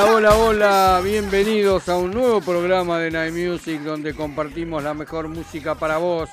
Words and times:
Hola, 0.00 0.14
hola, 0.14 0.36
hola, 0.36 1.00
bienvenidos 1.02 1.88
a 1.88 1.96
un 1.96 2.12
nuevo 2.12 2.40
programa 2.40 3.00
de 3.00 3.10
Night 3.10 3.34
Music 3.34 3.80
donde 3.80 4.14
compartimos 4.14 4.80
la 4.80 4.94
mejor 4.94 5.26
música 5.26 5.74
para 5.74 5.96
vos. 5.98 6.30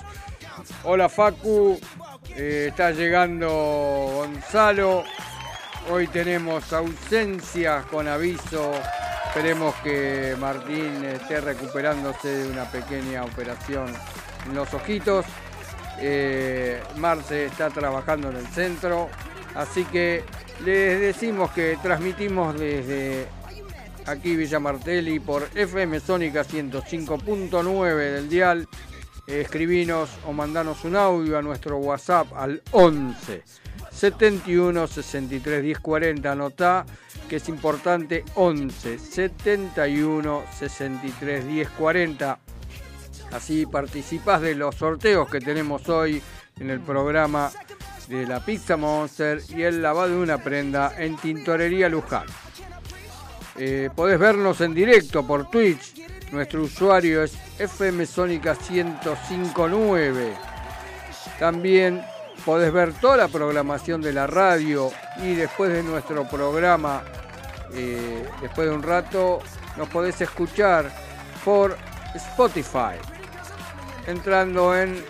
Hola 0.84 1.10
Facu, 1.10 1.80
eh, 2.36 2.68
está 2.70 2.92
llegando 2.92 3.50
Gonzalo. 3.50 5.04
Hoy 5.90 6.06
tenemos 6.06 6.72
ausencias 6.74 7.88
con 7.88 8.08
aviso. 8.08 8.72
Esperemos 9.30 9.74
que 9.84 10.36
Martín 10.40 11.04
esté 11.04 11.42
recuperándose 11.42 12.28
de 12.28 12.52
una 12.52 12.66
pequeña 12.66 13.24
operación 13.24 13.92
en 14.46 14.54
los 14.54 14.72
ojitos. 14.76 15.26
Eh, 15.98 16.84
Marce 16.98 17.46
está 17.46 17.72
trabajando 17.72 18.30
en 18.30 18.36
el 18.36 18.48
centro, 18.48 19.10
así 19.56 19.86
que 19.86 20.24
les 20.64 21.02
decimos 21.02 21.50
que 21.50 21.80
transmitimos 21.82 22.54
desde 22.60 23.28
aquí 24.06 24.36
Villa 24.36 24.60
Martelli 24.60 25.20
por 25.20 25.48
FM 25.54 26.00
Sónica 26.00 26.44
105.9 26.44 27.96
del 27.98 28.30
dial. 28.30 28.68
Escribinos 29.28 30.10
o 30.28 30.34
mandanos 30.34 30.84
un 30.84 30.96
audio 30.96 31.38
a 31.38 31.42
nuestro 31.42 31.78
WhatsApp 31.78 32.28
al 32.36 32.62
11 32.72 33.44
71 33.92 34.88
63 34.88 35.64
10 35.64 35.80
40. 35.80 36.32
Anotá 36.32 36.86
que 37.28 37.38
es 37.38 37.50
importante 37.50 38.24
11 38.36 39.00
71 39.00 40.44
63 40.58 41.48
10 41.48 41.70
40. 41.70 42.40
Así 43.32 43.66
participás 43.66 44.42
de 44.42 44.56
los 44.56 44.76
sorteos 44.76 45.30
que 45.30 45.40
tenemos 45.40 45.90
hoy 45.90 46.22
en 46.60 46.70
el 46.70 46.80
programa 46.80 47.52
de 48.08 48.28
la 48.28 48.46
Pizza 48.46 48.78
Monster 48.78 49.42
y 49.50 49.64
el 49.64 49.82
lavado 49.82 50.10
de 50.10 50.18
una 50.18 50.38
prenda 50.38 50.94
en 50.98 51.18
Tintorería 51.18 51.90
Luján. 51.90 52.28
Eh, 53.58 53.90
podés 53.96 54.20
vernos 54.20 54.60
en 54.62 54.74
directo 54.74 55.26
por 55.26 55.50
Twitch. 55.50 55.94
Nuestro 56.32 56.64
usuario 56.64 57.24
es 57.24 57.34
FM 57.58 58.06
Sónica 58.06 58.58
1059. 58.70 60.34
También 61.40 62.02
podés 62.44 62.74
ver 62.74 62.94
toda 62.94 63.18
la 63.18 63.28
programación 63.30 64.02
de 64.02 64.12
la 64.12 64.28
radio 64.28 64.92
y 65.24 65.36
después 65.36 65.72
de 65.72 65.84
nuestro 65.84 66.28
programa, 66.28 67.04
eh, 67.74 68.28
después 68.42 68.68
de 68.68 68.76
un 68.76 68.84
rato, 68.84 69.40
nos 69.78 69.88
podés 69.88 70.20
escuchar 70.20 70.92
por 71.46 71.78
Spotify, 72.14 72.98
entrando 74.08 74.76
en 74.78 75.02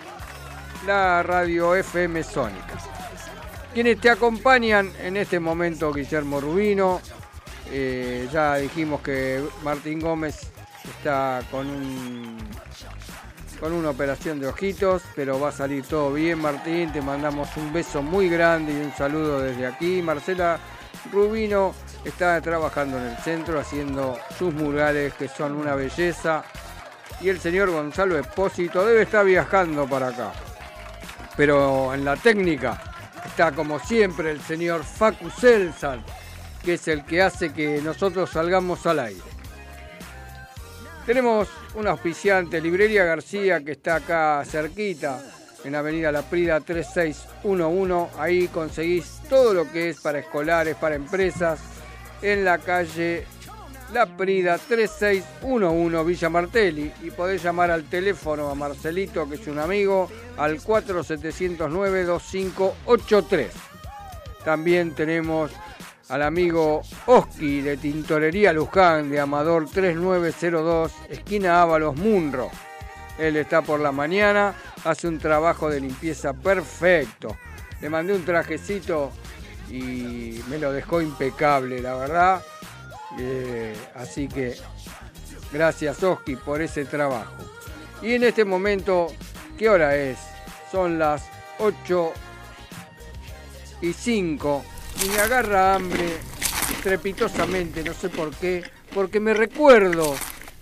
la 0.86 1.22
radio 1.24 1.74
FM 1.74 2.22
Sónica. 2.22 2.78
Quienes 3.74 4.00
te 4.00 4.08
acompañan 4.08 4.92
en 5.02 5.16
este 5.16 5.40
momento, 5.40 5.92
Guillermo 5.92 6.40
Rubino, 6.40 7.00
eh, 7.70 8.28
ya 8.32 8.56
dijimos 8.56 9.00
que 9.00 9.42
Martín 9.62 10.00
Gómez 10.00 10.50
está 10.84 11.42
con 11.50 11.66
un 11.66 12.36
con 13.60 13.72
una 13.72 13.90
operación 13.90 14.38
de 14.38 14.48
ojitos, 14.48 15.02
pero 15.14 15.40
va 15.40 15.48
a 15.48 15.52
salir 15.52 15.84
todo 15.84 16.12
bien, 16.12 16.38
Martín. 16.38 16.92
Te 16.92 17.00
mandamos 17.00 17.48
un 17.56 17.72
beso 17.72 18.02
muy 18.02 18.28
grande 18.28 18.72
y 18.72 18.76
un 18.76 18.92
saludo 18.92 19.40
desde 19.40 19.66
aquí. 19.66 20.02
Marcela 20.02 20.58
Rubino 21.12 21.74
está 22.04 22.40
trabajando 22.40 22.98
en 22.98 23.04
el 23.04 23.16
centro 23.18 23.58
haciendo 23.58 24.18
sus 24.38 24.52
murales 24.52 25.14
que 25.14 25.28
son 25.28 25.54
una 25.54 25.74
belleza. 25.74 26.44
Y 27.20 27.30
el 27.30 27.40
señor 27.40 27.70
Gonzalo 27.70 28.18
Espósito 28.18 28.84
debe 28.84 29.02
estar 29.02 29.24
viajando 29.24 29.86
para 29.86 30.08
acá. 30.08 30.32
Pero 31.36 31.94
en 31.94 32.04
la 32.04 32.16
técnica 32.16 32.80
está 33.24 33.52
como 33.52 33.78
siempre 33.78 34.30
el 34.30 34.40
señor 34.40 34.84
Facu 34.84 35.30
Selsan, 35.30 36.04
que 36.66 36.74
es 36.74 36.86
el 36.88 37.04
que 37.04 37.22
hace 37.22 37.52
que 37.52 37.80
nosotros 37.80 38.28
salgamos 38.28 38.84
al 38.86 38.98
aire. 38.98 39.22
Tenemos 41.06 41.46
un 41.76 41.86
auspiciante, 41.86 42.60
Librería 42.60 43.04
García, 43.04 43.64
que 43.64 43.70
está 43.72 43.94
acá 43.94 44.42
cerquita, 44.44 45.22
en 45.62 45.76
Avenida 45.76 46.10
La 46.10 46.22
Prida 46.22 46.60
3611. 46.60 48.08
Ahí 48.18 48.48
conseguís 48.48 49.20
todo 49.28 49.54
lo 49.54 49.70
que 49.70 49.90
es 49.90 50.00
para 50.00 50.18
escolares, 50.18 50.74
para 50.74 50.96
empresas, 50.96 51.60
en 52.20 52.44
la 52.44 52.58
calle 52.58 53.24
La 53.92 54.16
Prida 54.16 54.58
3611 54.58 56.04
Villa 56.04 56.28
Martelli. 56.28 56.92
Y 57.04 57.12
podés 57.12 57.44
llamar 57.44 57.70
al 57.70 57.84
teléfono 57.84 58.50
a 58.50 58.56
Marcelito, 58.56 59.28
que 59.28 59.36
es 59.36 59.46
un 59.46 59.60
amigo, 59.60 60.10
al 60.36 60.58
4709-2583. 60.58 63.50
También 64.44 64.96
tenemos 64.96 65.52
al 66.08 66.22
amigo 66.22 66.82
Oski 67.06 67.60
de 67.60 67.76
Tintorería 67.76 68.52
Luján 68.52 69.10
de 69.10 69.20
Amador 69.20 69.68
3902, 69.68 70.92
esquina 71.10 71.62
Ábalos 71.62 71.96
Munro. 71.96 72.50
Él 73.18 73.36
está 73.36 73.62
por 73.62 73.80
la 73.80 73.92
mañana, 73.92 74.54
hace 74.84 75.08
un 75.08 75.18
trabajo 75.18 75.68
de 75.68 75.80
limpieza 75.80 76.32
perfecto. 76.32 77.36
Le 77.80 77.88
mandé 77.88 78.14
un 78.14 78.24
trajecito 78.24 79.10
y 79.70 80.40
me 80.48 80.58
lo 80.58 80.72
dejó 80.72 81.00
impecable, 81.00 81.80
la 81.80 81.96
verdad. 81.96 82.42
Eh, 83.18 83.74
así 83.94 84.28
que 84.28 84.54
gracias 85.52 86.02
Oski 86.02 86.36
por 86.36 86.60
ese 86.60 86.84
trabajo. 86.84 87.34
Y 88.02 88.12
en 88.12 88.24
este 88.24 88.44
momento, 88.44 89.08
¿qué 89.58 89.68
hora 89.68 89.96
es? 89.96 90.18
Son 90.70 90.98
las 90.98 91.26
8 91.58 92.12
y 93.80 93.92
5 93.92 94.64
y 95.04 95.08
me 95.08 95.18
agarra 95.18 95.74
hambre 95.74 96.18
estrepitosamente, 96.70 97.82
no 97.82 97.92
sé 97.94 98.08
por 98.08 98.34
qué, 98.34 98.62
porque 98.94 99.20
me 99.20 99.34
recuerdo 99.34 100.16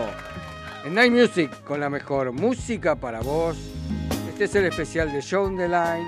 En 0.86 0.94
Night 0.94 1.12
Music, 1.12 1.64
con 1.64 1.82
la 1.82 1.90
mejor 1.90 2.32
música 2.32 2.96
para 2.96 3.20
vos. 3.20 3.58
Este 4.30 4.46
es 4.46 4.56
el 4.56 4.66
especial 4.66 5.12
de 5.12 5.22
Show 5.22 5.56
the 5.58 5.68
Line, 5.68 6.08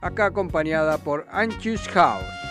acá 0.00 0.26
acompañada 0.26 0.98
por 0.98 1.26
Anxious 1.32 1.88
House. 1.88 2.43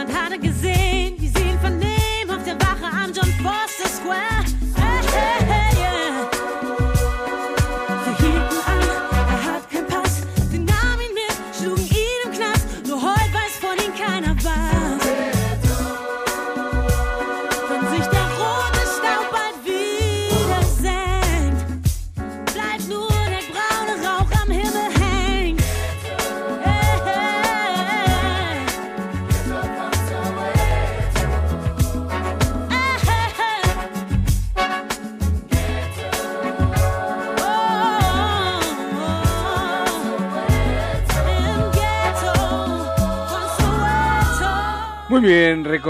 Jemand 0.00 0.18
hatte 0.18 0.38
gesehen, 0.38 0.69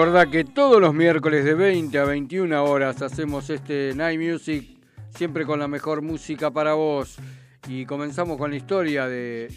recordá 0.00 0.30
que 0.30 0.44
todos 0.44 0.80
los 0.80 0.94
miércoles 0.94 1.44
de 1.44 1.52
20 1.52 1.98
a 1.98 2.04
21 2.04 2.64
horas 2.64 3.02
hacemos 3.02 3.50
este 3.50 3.92
Night 3.94 4.18
Music, 4.18 4.78
siempre 5.10 5.44
con 5.44 5.58
la 5.58 5.68
mejor 5.68 6.00
música 6.00 6.50
para 6.50 6.72
vos. 6.72 7.18
Y 7.68 7.84
comenzamos 7.84 8.38
con 8.38 8.50
la 8.50 8.56
historia 8.56 9.06
de 9.06 9.52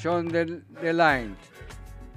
John 0.00 0.28
Del-. 0.28 0.62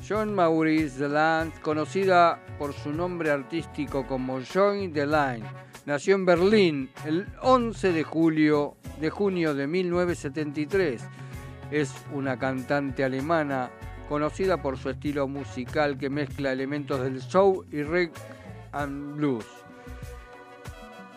John 0.08 0.36
Maurice 0.36 1.00
DeLand, 1.00 1.60
conocida 1.62 2.40
por 2.60 2.74
su 2.74 2.94
nombre 2.94 3.32
artístico 3.32 4.06
como 4.06 4.42
John 4.54 4.94
DeLand, 4.94 5.46
nació 5.88 6.14
en 6.14 6.26
Berlín 6.26 6.90
el 7.08 7.26
11 7.42 7.92
de 7.92 8.04
julio 8.04 8.78
de 9.02 9.10
junio 9.10 9.56
de 9.56 9.66
1973. 9.66 11.02
Es 11.72 11.92
una 12.14 12.38
cantante 12.38 13.04
alemana 13.04 13.72
conocida 14.08 14.62
por 14.62 14.78
su 14.78 14.90
estilo 14.90 15.28
musical 15.28 15.98
que 15.98 16.10
mezcla 16.10 16.52
elementos 16.52 17.02
del 17.02 17.22
soul 17.22 17.66
y 17.72 17.84
reggae 17.84 18.14
and 18.72 19.16
blues. 19.16 19.46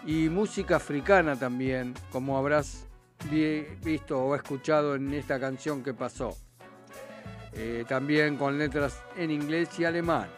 Y 0.05 0.29
música 0.29 0.77
africana 0.77 1.37
también, 1.37 1.95
como 2.11 2.39
habrás 2.39 2.87
vi- 3.31 3.67
visto 3.83 4.21
o 4.23 4.35
escuchado 4.37 4.95
en 4.95 5.13
esta 5.15 5.41
canción 5.41 5.83
que 5.83 5.95
pasó. 5.95 6.37
Eh, 7.53 7.85
también 7.89 8.37
con 8.37 8.59
letras 8.59 9.03
en 9.17 9.31
inglés 9.31 9.71
y 9.81 9.85
alemán. 9.85 10.29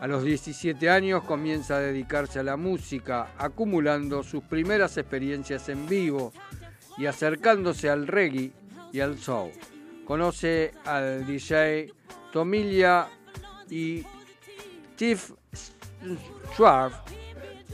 A 0.00 0.06
los 0.06 0.22
17 0.24 0.90
años 0.90 1.24
comienza 1.24 1.76
a 1.76 1.80
dedicarse 1.80 2.38
a 2.38 2.42
la 2.42 2.56
música, 2.56 3.32
acumulando 3.38 4.22
sus 4.22 4.42
primeras 4.44 4.96
experiencias 4.96 5.68
en 5.68 5.86
vivo 5.88 6.32
y 6.96 7.06
acercándose 7.06 7.88
al 7.90 8.06
reggae 8.06 8.52
y 8.92 9.00
al 9.00 9.18
soul. 9.18 9.50
Conoce 10.08 10.72
al 10.86 11.26
DJ 11.26 11.92
Tomilia 12.32 13.08
y 13.68 14.02
Steve 14.94 15.20
Schwartz, 16.54 16.96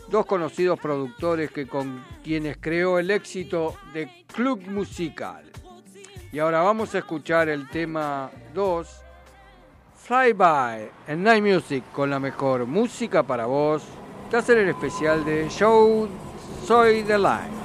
dos 0.09 0.27
conocidos 0.27 0.81
productores 0.81 1.53
que 1.53 1.69
con 1.69 2.05
quienes 2.25 2.57
creó 2.57 2.99
el 2.99 3.13
éxito 3.13 3.77
de 3.93 4.25
Club 4.27 4.67
Musical. 4.67 5.45
Y 6.33 6.41
ahora 6.41 6.61
vamos 6.61 6.93
a 6.97 6.99
escuchar 6.99 7.49
el 7.49 7.69
tema 7.69 8.33
2, 8.53 8.89
Fly 10.03 10.33
By, 10.33 10.91
en 11.07 11.23
Night 11.23 11.45
Music, 11.45 11.85
con 11.93 12.11
la 12.11 12.19
mejor 12.19 12.67
música 12.67 13.23
para 13.23 13.47
vos. 13.47 13.85
Te 14.29 14.39
hacen 14.39 14.59
el 14.59 14.71
especial 14.71 15.25
de 15.25 15.49
Show 15.49 16.09
Soy 16.67 17.05
the 17.05 17.17
Line. 17.17 17.64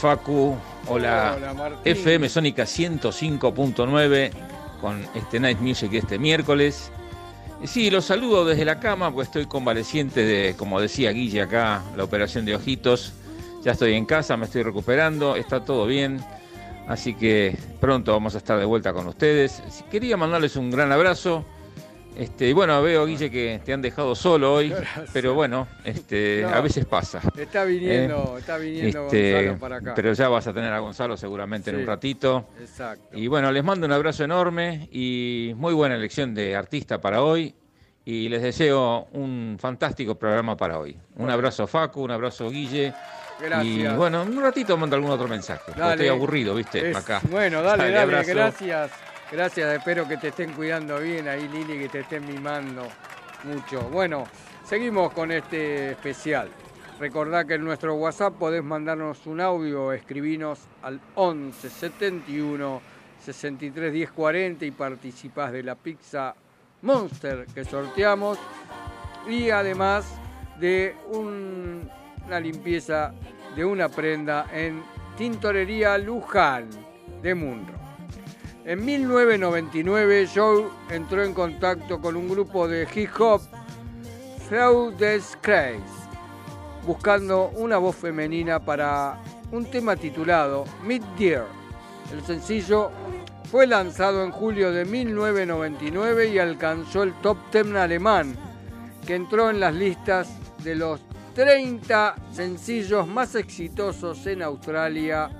Facu, 0.00 0.56
hola, 0.86 1.36
Hola. 1.36 1.78
FM 1.84 2.30
Sónica 2.30 2.62
105.9 2.62 4.30
con 4.80 5.06
este 5.14 5.38
Night 5.38 5.60
Music 5.60 5.92
este 5.92 6.18
miércoles. 6.18 6.90
Sí, 7.64 7.90
los 7.90 8.06
saludo 8.06 8.46
desde 8.46 8.64
la 8.64 8.80
cama, 8.80 9.12
pues 9.12 9.28
estoy 9.28 9.44
convaleciente 9.44 10.24
de, 10.24 10.56
como 10.56 10.80
decía 10.80 11.12
Guille 11.12 11.42
acá, 11.42 11.82
la 11.98 12.04
operación 12.04 12.46
de 12.46 12.54
ojitos. 12.54 13.12
Ya 13.62 13.72
estoy 13.72 13.92
en 13.92 14.06
casa, 14.06 14.38
me 14.38 14.46
estoy 14.46 14.62
recuperando, 14.62 15.36
está 15.36 15.62
todo 15.66 15.84
bien. 15.84 16.24
Así 16.88 17.12
que 17.12 17.58
pronto 17.78 18.12
vamos 18.12 18.34
a 18.34 18.38
estar 18.38 18.58
de 18.58 18.64
vuelta 18.64 18.94
con 18.94 19.06
ustedes. 19.06 19.62
Quería 19.90 20.16
mandarles 20.16 20.56
un 20.56 20.70
gran 20.70 20.90
abrazo. 20.92 21.44
Este, 22.20 22.48
y 22.48 22.52
bueno, 22.52 22.82
veo, 22.82 23.06
Guille, 23.06 23.30
que 23.30 23.62
te 23.64 23.72
han 23.72 23.80
dejado 23.80 24.14
solo 24.14 24.52
hoy, 24.54 24.74
pero 25.12 25.32
bueno, 25.32 25.66
este, 25.84 26.42
No. 26.42 26.50
a 26.50 26.60
veces 26.60 26.84
pasa. 26.84 27.20
Está 27.36 27.64
viniendo, 27.64 28.36
está 28.38 28.58
viniendo 28.58 29.06
Este, 29.06 29.32
Gonzalo 29.32 29.58
para 29.58 29.76
acá. 29.76 29.94
Pero 29.96 30.12
ya 30.12 30.28
vas 30.28 30.46
a 30.46 30.52
tener 30.52 30.70
a 30.72 30.78
Gonzalo 30.80 31.16
seguramente 31.16 31.70
en 31.70 31.76
un 31.76 31.86
ratito. 31.86 32.48
Exacto. 32.60 33.16
Y 33.16 33.26
bueno, 33.26 33.50
les 33.50 33.64
mando 33.64 33.86
un 33.86 33.92
abrazo 33.92 34.22
enorme 34.24 34.86
y 34.92 35.52
muy 35.56 35.72
buena 35.72 35.94
elección 35.94 36.34
de 36.34 36.54
artista 36.54 37.00
para 37.00 37.22
hoy. 37.22 37.54
Y 38.04 38.28
les 38.28 38.42
deseo 38.42 39.08
un 39.12 39.56
fantástico 39.60 40.14
programa 40.16 40.56
para 40.56 40.78
hoy. 40.78 40.96
Un 41.16 41.30
abrazo 41.30 41.66
Facu, 41.66 42.02
un 42.02 42.10
abrazo 42.10 42.50
Guille. 42.50 42.92
Gracias. 43.40 43.64
Y 43.64 43.86
bueno, 43.96 44.22
en 44.22 44.36
un 44.36 44.42
ratito 44.42 44.76
mando 44.76 44.96
algún 44.96 45.10
otro 45.10 45.26
mensaje. 45.28 45.70
Estoy 45.70 46.08
aburrido, 46.08 46.54
¿viste? 46.54 46.90
Es- 46.90 46.96
Acá. 46.96 47.20
Bueno, 47.30 47.62
dale, 47.62 47.90
dale, 47.90 48.24
gracias. 48.24 48.90
Gracias, 49.30 49.72
espero 49.78 50.08
que 50.08 50.16
te 50.16 50.28
estén 50.28 50.52
cuidando 50.52 50.98
bien 50.98 51.28
ahí, 51.28 51.46
Lili, 51.48 51.78
que 51.78 51.88
te 51.88 52.00
estén 52.00 52.26
mimando 52.26 52.82
mucho. 53.44 53.82
Bueno, 53.88 54.24
seguimos 54.64 55.12
con 55.12 55.30
este 55.30 55.92
especial. 55.92 56.48
Recordá 56.98 57.44
que 57.44 57.54
en 57.54 57.64
nuestro 57.64 57.94
WhatsApp 57.94 58.34
podés 58.34 58.62
mandarnos 58.62 59.26
un 59.26 59.40
audio 59.40 59.92
escribinos 59.92 60.60
al 60.82 61.00
11 61.14 61.70
71 61.70 62.82
63 63.24 63.92
10 63.92 64.10
40 64.10 64.64
y 64.64 64.70
participás 64.72 65.52
de 65.52 65.62
la 65.62 65.74
pizza 65.76 66.34
Monster 66.82 67.46
que 67.54 67.64
sorteamos 67.64 68.38
y 69.28 69.50
además 69.50 70.06
de 70.58 70.96
un- 71.12 71.88
una 72.26 72.40
limpieza 72.40 73.14
de 73.54 73.64
una 73.64 73.88
prenda 73.88 74.46
en 74.52 74.82
Tintorería 75.16 75.96
Luján 75.98 76.68
de 77.22 77.34
Munro. 77.34 77.79
En 78.64 78.84
1999 78.84 80.28
Joe 80.34 80.64
entró 80.90 81.24
en 81.24 81.32
contacto 81.32 81.98
con 81.98 82.14
un 82.14 82.28
grupo 82.28 82.68
de 82.68 82.86
hip 82.94 83.10
hop 83.18 83.40
the 84.98 85.20
Skies, 85.20 85.80
buscando 86.86 87.48
una 87.56 87.78
voz 87.78 87.96
femenina 87.96 88.58
para 88.58 89.18
un 89.50 89.64
tema 89.64 89.96
titulado 89.96 90.64
Mid 90.84 91.02
Dear. 91.18 91.46
El 92.12 92.22
sencillo 92.22 92.90
fue 93.50 93.66
lanzado 93.66 94.24
en 94.24 94.30
julio 94.30 94.70
de 94.72 94.84
1999 94.84 96.28
y 96.28 96.38
alcanzó 96.38 97.02
el 97.02 97.14
top 97.22 97.38
10 97.52 97.74
alemán, 97.76 98.36
que 99.06 99.14
entró 99.14 99.48
en 99.48 99.60
las 99.60 99.74
listas 99.74 100.28
de 100.62 100.74
los 100.74 101.00
30 101.34 102.14
sencillos 102.30 103.06
más 103.06 103.34
exitosos 103.36 104.26
en 104.26 104.42
Australia 104.42 105.30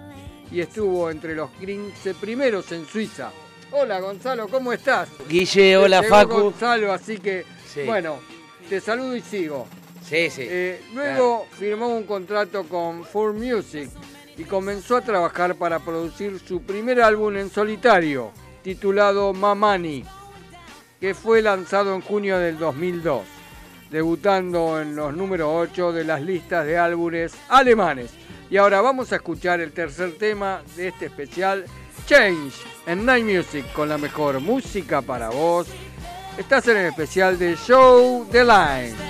y 0.51 0.61
estuvo 0.61 1.11
entre 1.11 1.35
los 1.35 1.51
15 1.53 2.15
primeros 2.15 2.71
en 2.73 2.87
Suiza. 2.87 3.31
Hola 3.73 4.01
Gonzalo, 4.01 4.49
¿cómo 4.49 4.73
estás? 4.73 5.09
Guille, 5.29 5.77
hola 5.77 6.01
Llegó 6.01 6.15
Facu. 6.15 6.41
Gonzalo, 6.41 6.93
así 6.93 7.19
que 7.19 7.45
Sí. 7.73 7.83
bueno, 7.87 8.19
te 8.69 8.81
saludo 8.81 9.15
y 9.15 9.21
sigo. 9.21 9.67
Sí, 10.05 10.29
sí. 10.29 10.43
Eh, 10.45 10.83
luego 10.93 11.47
firmó 11.53 11.89
un 11.89 12.03
contrato 12.05 12.65
con 12.65 13.05
Fur 13.05 13.33
Music 13.33 13.89
y 14.37 14.43
comenzó 14.45 14.97
a 14.97 15.03
trabajar 15.03 15.55
para 15.55 15.79
producir 15.79 16.41
su 16.41 16.63
primer 16.63 17.01
álbum 17.01 17.37
en 17.37 17.49
solitario, 17.49 18.33
titulado 18.65 19.33
Mamani, 19.33 20.05
que 21.01 21.15
fue 21.15 21.43
lanzado 21.43 21.95
en 21.95 22.01
junio 22.01 22.39
del 22.41 22.59
2002, 22.59 23.23
debutando 23.91 24.81
en 24.81 24.97
los 24.97 25.15
números 25.15 25.49
8 25.71 25.93
de 25.93 26.05
las 26.05 26.23
listas 26.23 26.67
de 26.67 26.77
álbumes 26.77 27.33
alemanes. 27.49 28.11
Y 28.51 28.57
ahora 28.57 28.81
vamos 28.81 29.13
a 29.13 29.17
escuchar 29.17 29.61
el 29.61 29.73
tercer 29.73 30.19
tema 30.19 30.63
de 30.75 30.89
este 30.89 31.07
especial, 31.07 31.65
Change, 32.07 32.57
en 32.85 33.07
Night 33.07 33.25
Music, 33.25 33.65
con 33.73 33.89
la 33.89 33.97
mejor 33.97 34.41
música 34.41 35.01
para 35.03 35.31
vos. 35.31 35.69
Estás 36.37 36.67
en 36.67 36.79
el 36.79 36.87
especial 36.87 37.39
de 37.39 37.55
Show 37.55 38.27
the 38.33 38.43
Line. 38.43 39.10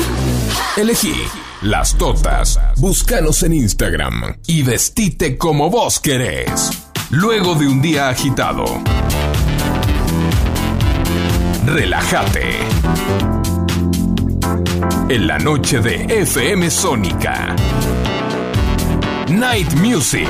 Elegí 0.77 1.13
las 1.61 1.97
totas. 1.97 2.57
Búscanos 2.77 3.43
en 3.43 3.51
Instagram 3.51 4.37
y 4.47 4.63
vestite 4.63 5.37
como 5.37 5.69
vos 5.69 5.99
querés. 5.99 6.71
Luego 7.09 7.55
de 7.55 7.67
un 7.67 7.81
día 7.81 8.07
agitado. 8.07 8.63
Relájate. 11.65 12.55
En 15.09 15.27
la 15.27 15.37
noche 15.39 15.81
de 15.81 16.05
FM 16.05 16.71
Sónica. 16.71 17.53
Night 19.27 19.73
Music. 19.73 20.29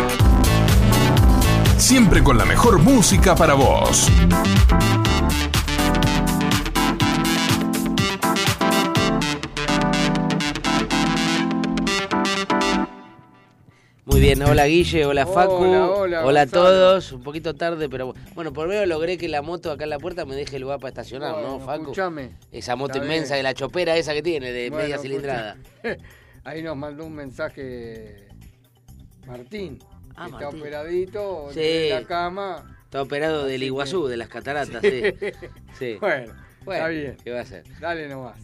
Siempre 1.77 2.23
con 2.23 2.39
la 2.39 2.45
mejor 2.45 2.79
música 2.79 3.35
para 3.35 3.53
vos. 3.53 4.09
Muy 14.21 14.27
bien, 14.27 14.43
hola 14.43 14.67
Guille, 14.67 15.03
hola 15.03 15.25
Facu, 15.25 15.53
Hola, 15.53 16.23
hola, 16.23 16.41
a 16.41 16.45
todos, 16.45 17.11
un 17.11 17.23
poquito 17.23 17.55
tarde, 17.55 17.89
pero 17.89 18.13
bueno, 18.35 18.53
por 18.53 18.67
lo 18.67 18.69
menos 18.73 18.87
logré 18.87 19.17
que 19.17 19.27
la 19.27 19.41
moto 19.41 19.71
acá 19.71 19.85
en 19.85 19.89
la 19.89 19.97
puerta 19.97 20.25
me 20.25 20.35
deje 20.35 20.57
el 20.57 20.61
lugar 20.61 20.79
para 20.79 20.89
estacionar, 20.89 21.41
¿no, 21.41 21.59
Facu? 21.59 21.81
escuchame. 21.85 22.35
Esa 22.51 22.75
moto 22.75 22.93
Está 22.93 23.03
inmensa 23.03 23.33
bien. 23.33 23.37
de 23.37 23.43
la 23.49 23.53
chopera 23.55 23.97
esa 23.97 24.13
que 24.13 24.21
tiene, 24.21 24.51
de 24.51 24.69
Bueno, 24.69 24.83
media 24.83 24.99
cilindrada. 24.99 25.57
escucha. 25.81 26.07
Ahí 26.43 26.61
nos 26.61 26.77
mandó 26.77 27.03
un 27.07 27.15
mensaje 27.15 28.27
Martín. 29.25 29.79
Ah, 30.15 30.27
que 30.27 30.33
está 30.33 30.49
operadito 30.49 31.47
Sí. 31.51 31.59
en 31.63 31.89
la 31.89 32.03
cama. 32.05 32.77
Está 32.83 33.01
operado 33.01 33.45
del 33.45 33.63
Iguazú, 33.63 34.03
que- 34.03 34.11
de 34.11 34.17
las 34.17 34.27
cataratas, 34.29 34.83
sí. 34.83 35.01
sí. 35.79 35.97
Bueno, 35.99 36.31
Bueno, 36.63 36.73
está 36.85 36.87
bien. 36.89 37.17
¿qué 37.23 37.31
va 37.31 37.39
a 37.39 37.41
hacer? 37.41 37.63
Dale 37.79 38.07
nomás. 38.07 38.37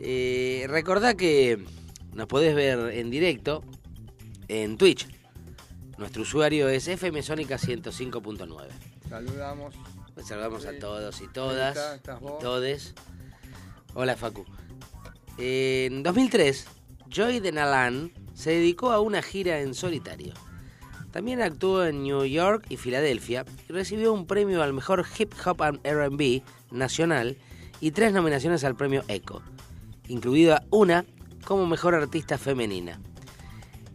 Eh, 0.00 0.64
recordá 0.68 1.14
que 1.14 1.60
nos 2.12 2.26
podés 2.26 2.56
ver 2.56 2.90
en 2.92 3.08
directo 3.08 3.62
en 4.52 4.76
Twitch. 4.76 5.08
Nuestro 5.96 6.22
usuario 6.22 6.68
es 6.68 6.86
FMSónica 6.88 7.56
105.9. 7.58 8.68
Saludamos. 9.08 9.74
Pues 10.14 10.26
saludamos 10.26 10.62
Sí. 10.62 10.68
a 10.68 10.78
todos 10.78 11.20
y 11.22 11.28
todas. 11.28 11.76
está, 11.76 11.94
estás 11.94 12.20
vos. 12.20 12.34
y 12.38 12.42
todes. 12.42 12.94
Hola, 13.94 14.16
Facu. 14.16 14.44
En 15.38 16.02
2003, 16.02 16.66
Joy 17.08 17.40
Denalan 17.40 18.12
se 18.34 18.50
dedicó 18.50 18.92
a 18.92 19.00
una 19.00 19.22
gira 19.22 19.60
en 19.60 19.74
solitario. 19.74 20.34
También 21.12 21.40
actuó 21.42 21.84
en 21.84 22.02
New 22.02 22.24
York 22.24 22.66
y 22.68 22.76
Filadelfia 22.76 23.44
y 23.68 23.72
recibió 23.72 24.12
un 24.12 24.26
premio 24.26 24.62
al 24.62 24.72
mejor 24.72 25.06
hip 25.18 25.32
hop 25.46 25.62
and 25.62 25.80
RB 25.86 26.42
nacional 26.70 27.36
y 27.80 27.90
tres 27.90 28.12
nominaciones 28.12 28.64
al 28.64 28.76
premio 28.76 29.02
ECO, 29.08 29.42
incluida 30.08 30.64
una 30.70 31.04
como 31.44 31.66
mejor 31.66 31.94
artista 31.94 32.38
femenina. 32.38 32.98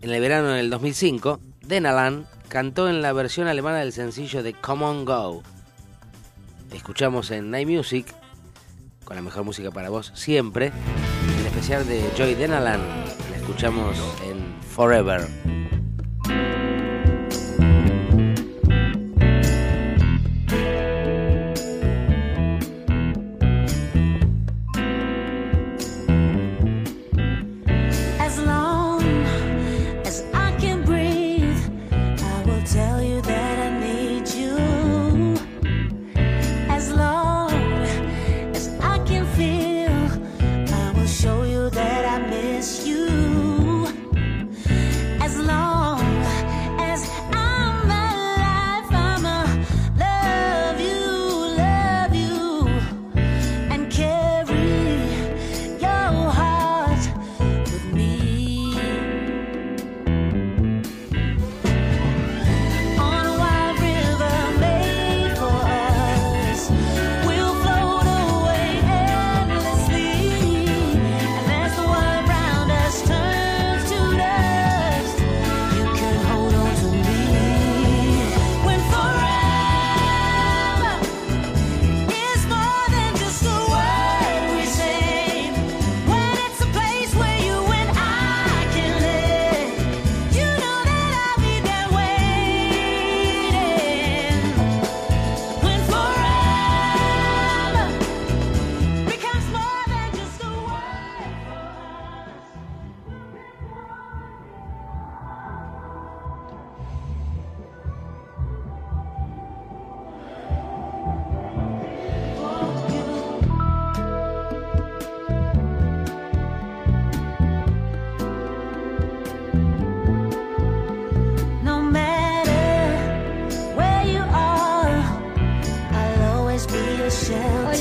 En 0.01 0.11
el 0.11 0.21
verano 0.21 0.49
del 0.49 0.69
2005, 0.69 1.39
Denalan 1.61 2.27
cantó 2.49 2.87
en 2.87 3.01
la 3.01 3.13
versión 3.13 3.47
alemana 3.47 3.79
del 3.79 3.91
sencillo 3.91 4.43
de 4.43 4.53
Come 4.53 4.85
On 4.85 5.05
Go. 5.05 5.41
Escuchamos 6.71 7.31
en 7.31 7.49
Night 7.49 7.67
Music, 7.67 8.05
con 9.03 9.15
la 9.15 9.23
mejor 9.23 9.43
música 9.43 9.71
para 9.71 9.89
vos 9.89 10.11
siempre, 10.13 10.71
el 11.39 11.45
especial 11.47 11.87
de 11.87 12.03
Joy 12.15 12.35
Denalan. 12.35 12.81
La 13.31 13.37
escuchamos 13.37 13.97
en 14.23 14.61
Forever. 14.61 15.56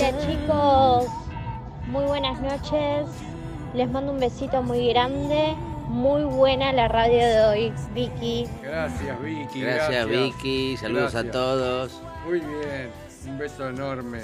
Hola 0.07 0.19
chicos, 0.25 1.07
muy 1.89 2.05
buenas 2.05 2.41
noches. 2.41 3.09
Les 3.75 3.91
mando 3.91 4.13
un 4.13 4.21
besito 4.21 4.63
muy 4.63 4.91
grande. 4.91 5.57
Muy 5.89 6.23
buena 6.23 6.73
la 6.73 6.87
radio 6.87 7.19
de 7.27 7.41
hoy, 7.45 7.73
Vicky. 7.93 8.47
Gracias, 8.63 9.21
Vicky. 9.21 9.61
Gracias, 9.63 10.07
Vicky, 10.07 10.77
saludos 10.77 11.17
a 11.17 11.29
todos. 11.29 12.01
Muy 12.25 12.39
bien. 12.39 12.91
Un 13.27 13.37
beso 13.37 13.69
enorme. 13.69 14.21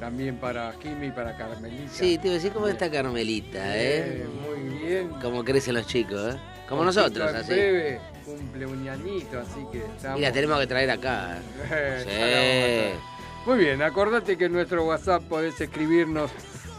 también 0.00 0.38
para 0.38 0.72
Jimmy 0.82 1.08
y 1.08 1.10
para 1.10 1.36
Carmelita. 1.36 1.92
Sí, 1.92 2.16
te 2.16 2.28
iba 2.28 2.32
a 2.32 2.38
decir 2.38 2.52
cómo 2.52 2.66
está 2.66 2.90
Carmelita, 2.90 3.76
¿eh? 3.76 4.22
Eh, 4.22 4.28
muy 4.48 4.78
bien. 4.78 5.10
Cómo 5.20 5.44
crecen 5.44 5.74
los 5.74 5.86
chicos, 5.86 6.36
¿eh? 6.36 6.38
Como 6.70 6.84
nosotros, 6.84 7.34
así. 7.34 7.52
breve 7.52 8.00
cumple 8.24 8.64
un 8.64 8.88
añito, 8.88 9.40
así 9.40 9.60
que 9.70 9.80
estamos... 9.80 10.18
Y 10.18 10.22
la 10.22 10.32
tenemos 10.32 10.58
que 10.58 10.66
traer 10.66 10.90
acá. 10.90 11.36
Eh, 11.70 12.94
Sí. 12.94 13.13
Muy 13.46 13.58
bien, 13.58 13.82
acordate 13.82 14.38
que 14.38 14.46
en 14.46 14.54
nuestro 14.54 14.84
WhatsApp 14.84 15.22
podés 15.24 15.60
escribirnos 15.60 16.30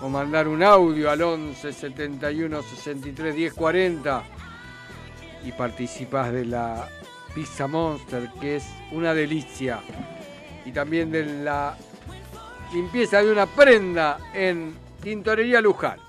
o 0.02 0.10
mandar 0.10 0.48
un 0.48 0.64
audio 0.64 1.12
al 1.12 1.22
11 1.22 1.72
71 1.72 2.64
63 2.64 3.36
10 3.36 3.54
40 3.54 4.24
y 5.44 5.52
participás 5.52 6.34
de 6.34 6.46
la 6.46 6.90
Pizza 7.36 7.68
Monster, 7.68 8.32
que 8.42 8.56
es 8.56 8.66
una 8.92 9.14
delicia. 9.14 9.80
Y 10.66 10.72
también 10.72 11.12
de 11.12 11.44
la 11.44 11.78
limpieza 12.74 13.22
de 13.22 13.32
una 13.32 13.46
prenda 13.46 14.18
en 14.34 14.74
Tintorería 15.04 15.62
Luján. 15.62 16.00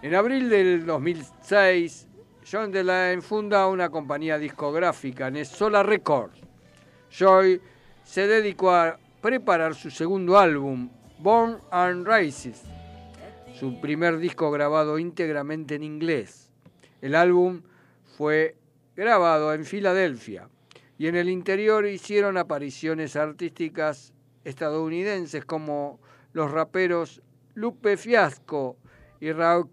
En 0.00 0.14
abril 0.14 0.48
del 0.48 0.86
2006, 0.86 2.06
John 2.50 2.72
DeLane 2.72 3.20
funda 3.20 3.66
una 3.66 3.90
compañía 3.90 4.38
discográfica, 4.38 5.30
Nesola 5.30 5.82
Records. 5.82 6.40
Joy 7.10 7.60
se 8.04 8.26
dedicó 8.26 8.70
a 8.70 8.98
preparar 9.24 9.74
su 9.74 9.90
segundo 9.90 10.36
álbum, 10.36 10.90
Born 11.18 11.58
and 11.70 12.06
Raised, 12.06 12.56
su 13.58 13.80
primer 13.80 14.18
disco 14.18 14.50
grabado 14.50 14.98
íntegramente 14.98 15.76
en 15.76 15.82
inglés. 15.82 16.52
El 17.00 17.14
álbum 17.14 17.62
fue 18.18 18.58
grabado 18.94 19.54
en 19.54 19.64
Filadelfia 19.64 20.50
y 20.98 21.06
en 21.06 21.16
el 21.16 21.30
interior 21.30 21.86
hicieron 21.86 22.36
apariciones 22.36 23.16
artísticas 23.16 24.12
estadounidenses 24.44 25.46
como 25.46 26.00
los 26.34 26.50
raperos 26.50 27.22
Lupe 27.54 27.96
Fiasco 27.96 28.76
y 29.20 29.32
Raúl 29.32 29.70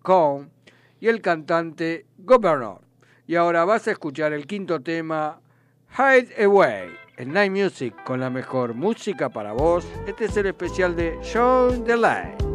Cohn 0.00 0.50
y 0.98 1.08
el 1.08 1.20
cantante 1.20 2.06
Governor. 2.16 2.80
Y 3.26 3.34
ahora 3.34 3.66
vas 3.66 3.86
a 3.86 3.90
escuchar 3.90 4.32
el 4.32 4.46
quinto 4.46 4.80
tema, 4.80 5.42
Hide 5.90 6.42
Away, 6.42 7.03
en 7.16 7.32
Night 7.32 7.52
Music, 7.52 7.94
con 8.04 8.20
la 8.20 8.30
mejor 8.30 8.74
música 8.74 9.28
para 9.28 9.52
vos. 9.52 9.86
Este 10.06 10.26
es 10.26 10.36
el 10.36 10.46
especial 10.46 10.96
de 10.96 11.18
Show 11.22 11.84
the 11.84 11.96
Light. 11.96 12.54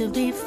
To 0.00 0.08
be 0.08 0.39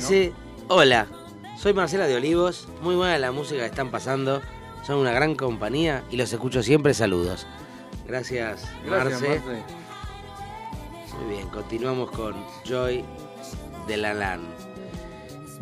Dice, 0.00 0.32
hola, 0.68 1.06
soy 1.58 1.74
Marcela 1.74 2.06
de 2.06 2.16
Olivos, 2.16 2.68
muy 2.80 2.94
buena 2.94 3.18
la 3.18 3.32
música 3.32 3.60
que 3.60 3.66
están 3.66 3.90
pasando, 3.90 4.40
son 4.82 4.96
una 4.96 5.12
gran 5.12 5.34
compañía 5.34 6.02
y 6.10 6.16
los 6.16 6.32
escucho 6.32 6.62
siempre, 6.62 6.94
saludos. 6.94 7.46
Gracias, 8.06 8.66
Gracias, 8.86 9.20
Marce. 9.20 9.40
Marce. 9.40 9.62
Muy 11.18 11.34
bien, 11.34 11.48
continuamos 11.48 12.10
con 12.12 12.34
Joy 12.64 13.04
de 13.86 13.96
la 13.98 14.14
Lan. 14.14 14.40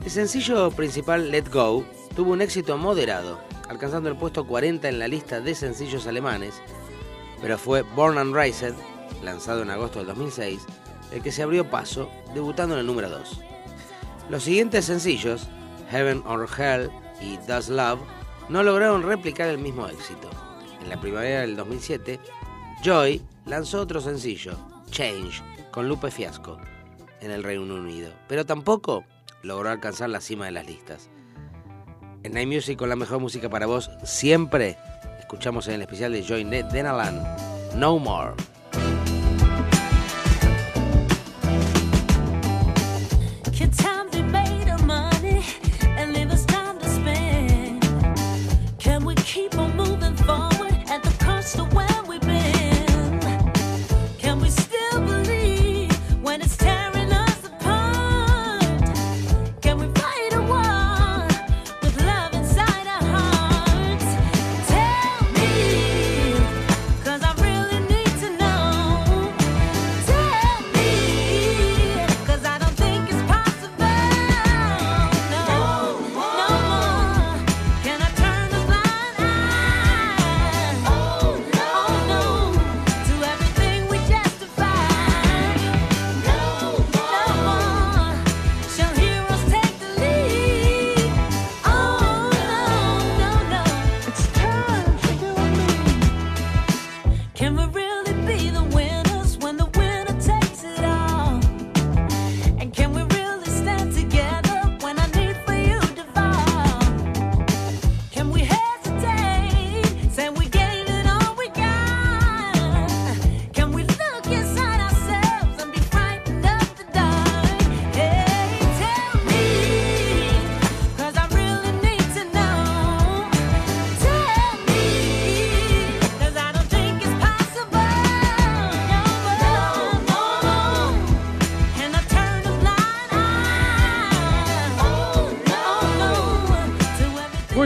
El 0.04 0.10
sencillo 0.12 0.70
principal 0.70 1.32
Let 1.32 1.50
Go 1.52 1.84
tuvo 2.14 2.30
un 2.30 2.40
éxito 2.40 2.76
moderado, 2.78 3.40
alcanzando 3.68 4.08
el 4.08 4.16
puesto 4.16 4.46
40 4.46 4.88
en 4.88 5.00
la 5.00 5.08
lista 5.08 5.40
de 5.40 5.56
sencillos 5.56 6.06
alemanes, 6.06 6.62
pero 7.42 7.58
fue 7.58 7.82
Born 7.82 8.18
and 8.18 8.36
Raised, 8.36 8.74
lanzado 9.20 9.62
en 9.62 9.70
agosto 9.70 9.98
del 9.98 10.06
2006, 10.06 10.60
el 11.10 11.22
que 11.24 11.32
se 11.32 11.42
abrió 11.42 11.68
paso, 11.68 12.08
debutando 12.34 12.76
en 12.76 12.82
el 12.82 12.86
número 12.86 13.10
2. 13.10 13.40
Los 14.28 14.44
siguientes 14.44 14.84
sencillos, 14.84 15.48
Heaven 15.90 16.22
or 16.26 16.48
Hell 16.58 16.90
y 17.20 17.38
Does 17.46 17.68
Love, 17.68 18.00
no 18.48 18.62
lograron 18.62 19.02
replicar 19.02 19.48
el 19.48 19.58
mismo 19.58 19.86
éxito. 19.88 20.28
En 20.82 20.88
la 20.90 21.00
primavera 21.00 21.40
del 21.40 21.56
2007, 21.56 22.20
Joy 22.82 23.22
lanzó 23.46 23.80
otro 23.80 24.00
sencillo, 24.00 24.52
Change, 24.90 25.42
con 25.70 25.88
Lupe 25.88 26.10
Fiasco, 26.10 26.58
en 27.20 27.30
el 27.30 27.42
Reino 27.42 27.74
Unido, 27.74 28.12
pero 28.28 28.44
tampoco 28.44 29.04
logró 29.42 29.70
alcanzar 29.70 30.10
la 30.10 30.20
cima 30.20 30.46
de 30.46 30.52
las 30.52 30.66
listas. 30.66 31.10
En 32.22 32.32
Night 32.32 32.76
con 32.76 32.88
la 32.88 32.96
mejor 32.96 33.20
música 33.20 33.48
para 33.48 33.66
vos 33.66 33.90
siempre. 34.04 34.76
Escuchamos 35.18 35.68
en 35.68 35.74
el 35.74 35.82
especial 35.82 36.12
de 36.12 36.22
Joy 36.22 36.44
Net 36.44 36.66
Denalan. 36.66 37.22
No 37.76 37.98
More. 37.98 38.32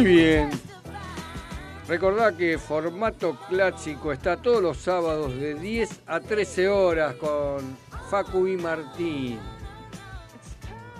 Muy 0.02 0.10
bien. 0.16 0.50
Recordá 1.86 2.36
que 2.36 2.58
formato 2.58 3.38
clásico 3.48 4.10
está 4.10 4.36
todos 4.36 4.60
los 4.60 4.78
sábados 4.78 5.38
de 5.38 5.54
10 5.54 6.00
a 6.06 6.18
13 6.18 6.68
horas 6.68 7.14
con 7.14 7.60
Facu 8.10 8.48
y 8.48 8.56
Martín. 8.56 9.38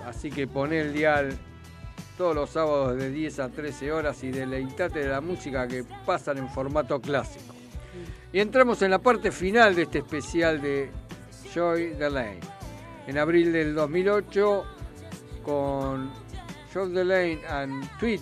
Así 0.05 0.31
que 0.31 0.47
poné 0.47 0.79
el 0.79 0.93
dial 0.93 1.37
todos 2.17 2.33
los 2.33 2.51
sábados 2.51 2.95
de 2.95 3.09
10 3.09 3.39
a 3.39 3.49
13 3.49 3.91
horas 3.91 4.23
y 4.23 4.31
deleitate 4.31 4.99
de 4.99 5.09
la 5.09 5.19
música 5.19 5.67
que 5.67 5.83
pasan 6.05 6.37
en 6.37 6.47
formato 6.47 7.01
clásico. 7.01 7.53
Y 8.31 8.39
entramos 8.39 8.81
en 8.83 8.91
la 8.91 8.99
parte 8.99 9.33
final 9.33 9.75
de 9.75 9.81
este 9.81 9.97
especial 9.97 10.61
de 10.61 10.89
Joy 11.53 11.89
Delane. 11.95 12.39
En 13.07 13.17
abril 13.17 13.51
del 13.51 13.75
2008, 13.75 14.63
con 15.43 16.09
Joy 16.73 16.93
Delane 16.93 17.41
and 17.49 17.99
Tweet, 17.99 18.21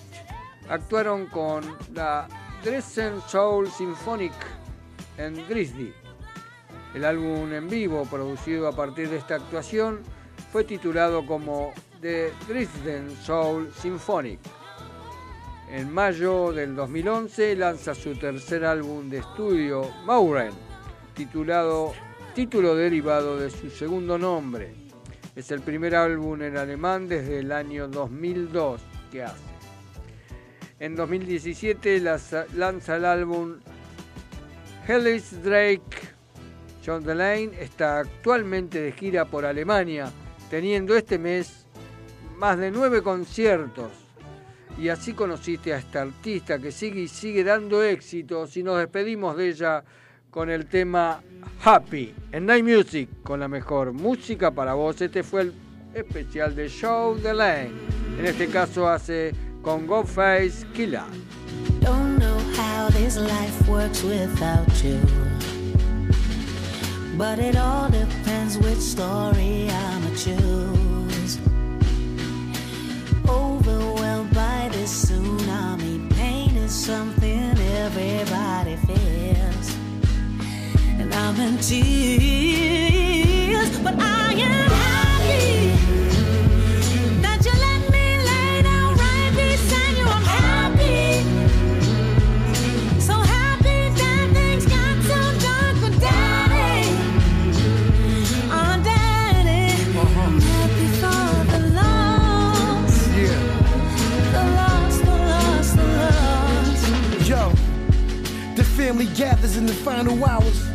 actuaron 0.71 1.25
con 1.25 1.63
la 1.93 2.27
Dresden 2.63 3.21
Soul 3.27 3.69
Symphonic 3.69 4.31
en 5.17 5.35
Dresden. 5.47 5.93
El 6.93 7.03
álbum 7.03 7.51
en 7.51 7.67
vivo, 7.67 8.05
producido 8.05 8.67
a 8.69 8.71
partir 8.71 9.09
de 9.09 9.17
esta 9.17 9.35
actuación, 9.35 9.99
fue 10.51 10.63
titulado 10.63 11.25
como 11.25 11.73
The 11.99 12.31
Dresden 12.47 13.11
Soul 13.17 13.71
Symphonic. 13.73 14.39
En 15.69 15.93
mayo 15.93 16.53
del 16.53 16.73
2011 16.75 17.55
lanza 17.57 17.93
su 17.93 18.15
tercer 18.15 18.63
álbum 18.63 19.09
de 19.09 19.19
estudio, 19.19 19.89
Mauren, 20.05 20.51
titulado 21.13 21.93
título 22.33 22.75
derivado 22.75 23.37
de 23.37 23.49
su 23.49 23.69
segundo 23.69 24.17
nombre. 24.17 24.73
Es 25.35 25.51
el 25.51 25.59
primer 25.61 25.95
álbum 25.95 26.41
en 26.41 26.55
alemán 26.55 27.09
desde 27.09 27.39
el 27.39 27.51
año 27.51 27.89
2002 27.89 28.81
que 29.11 29.23
hace. 29.23 29.50
En 30.81 30.95
2017 30.95 31.99
las- 31.99 32.35
lanza 32.55 32.95
el 32.95 33.05
álbum 33.05 33.57
Hellis 34.87 35.43
Drake. 35.43 36.09
John 36.83 37.03
Delane 37.03 37.51
está 37.59 37.99
actualmente 37.99 38.81
de 38.81 38.91
gira 38.91 39.25
por 39.25 39.45
Alemania, 39.45 40.11
teniendo 40.49 40.95
este 40.97 41.19
mes 41.19 41.67
más 42.39 42.57
de 42.57 42.71
nueve 42.71 43.03
conciertos. 43.03 43.91
Y 44.79 44.89
así 44.89 45.13
conociste 45.13 45.71
a 45.71 45.77
esta 45.77 46.01
artista 46.01 46.57
que 46.57 46.71
sigue 46.71 47.01
y 47.01 47.07
sigue 47.07 47.43
dando 47.43 47.83
éxitos 47.83 48.57
y 48.57 48.63
nos 48.63 48.79
despedimos 48.79 49.37
de 49.37 49.49
ella 49.49 49.83
con 50.31 50.49
el 50.49 50.65
tema 50.65 51.21
Happy 51.63 52.11
en 52.31 52.47
Night 52.47 52.65
Music, 52.65 53.07
con 53.21 53.39
la 53.39 53.47
mejor 53.47 53.93
música 53.93 54.49
para 54.49 54.73
vos. 54.73 54.99
Este 54.99 55.21
fue 55.21 55.41
el 55.41 55.53
especial 55.93 56.55
de 56.55 56.67
Show 56.69 57.17
Delane. 57.17 57.69
En 58.17 58.25
este 58.25 58.47
caso 58.47 58.89
hace 58.89 59.31
con 59.63 60.05
Face 60.05 60.65
Killer. 60.73 61.05
Don't 61.79 62.17
know 62.17 62.37
how 62.55 62.89
this 62.89 63.17
life 63.17 63.67
works 63.67 64.03
without 64.03 64.83
you. 64.83 64.99
But 67.17 67.39
it 67.39 67.55
all 67.55 67.89
depends 67.89 68.57
which 68.57 68.79
story 68.79 69.69
I'ma 69.69 70.09
choose. 70.15 71.39
Overwhelmed 73.27 74.33
by 74.33 74.69
this 74.71 75.05
tsunami, 75.05 76.09
pain 76.15 76.55
is 76.57 76.71
something 76.71 77.57
everybody 77.83 78.75
feels. 78.87 79.75
And 80.99 81.13
I'm 81.13 81.39
in 81.39 81.57
tears, 81.57 82.60
in 109.43 109.65
the 109.65 109.73
final 109.73 110.23
hours. 110.23 110.67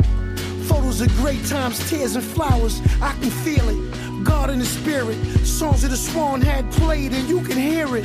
Photos 0.69 1.01
of 1.01 1.09
great 1.17 1.45
times, 1.47 1.79
tears 1.89 2.17
and 2.17 2.25
flowers. 2.25 2.81
I 3.01 3.13
can 3.21 3.31
feel 3.31 3.69
it. 3.69 4.25
God 4.25 4.51
in 4.51 4.59
the 4.59 4.65
spirit. 4.65 5.17
Songs 5.47 5.85
of 5.85 5.91
the 5.91 5.97
Swan 5.97 6.41
had 6.41 6.69
played 6.73 7.13
and 7.13 7.29
you 7.29 7.41
can 7.43 7.57
hear 7.57 7.97
it. 7.97 8.05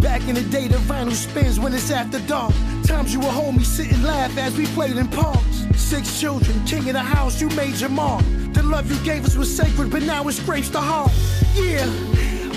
Back 0.00 0.26
in 0.26 0.34
the 0.34 0.42
day, 0.42 0.66
the 0.66 0.78
vinyl 0.78 1.12
spins 1.12 1.60
when 1.60 1.74
it's 1.74 1.90
after 1.90 2.20
dark. 2.20 2.54
Times 2.84 3.12
you 3.12 3.20
would 3.20 3.28
hold 3.28 3.56
me, 3.56 3.64
sit 3.64 3.92
and 3.92 4.02
laugh 4.02 4.36
as 4.38 4.56
we 4.56 4.64
played 4.68 4.96
in 4.96 5.08
parks. 5.08 5.66
Six 5.76 6.18
children, 6.18 6.64
king 6.64 6.88
of 6.88 6.94
the 6.94 7.00
house, 7.00 7.38
you 7.40 7.50
made 7.50 7.78
your 7.78 7.90
mark. 7.90 8.24
The 8.54 8.62
love 8.62 8.90
you 8.90 8.98
gave 9.04 9.26
us 9.26 9.36
was 9.36 9.54
sacred, 9.54 9.90
but 9.90 10.02
now 10.02 10.26
it 10.26 10.32
scrapes 10.32 10.70
the 10.70 10.80
heart. 10.80 11.12
Yeah. 11.54 11.86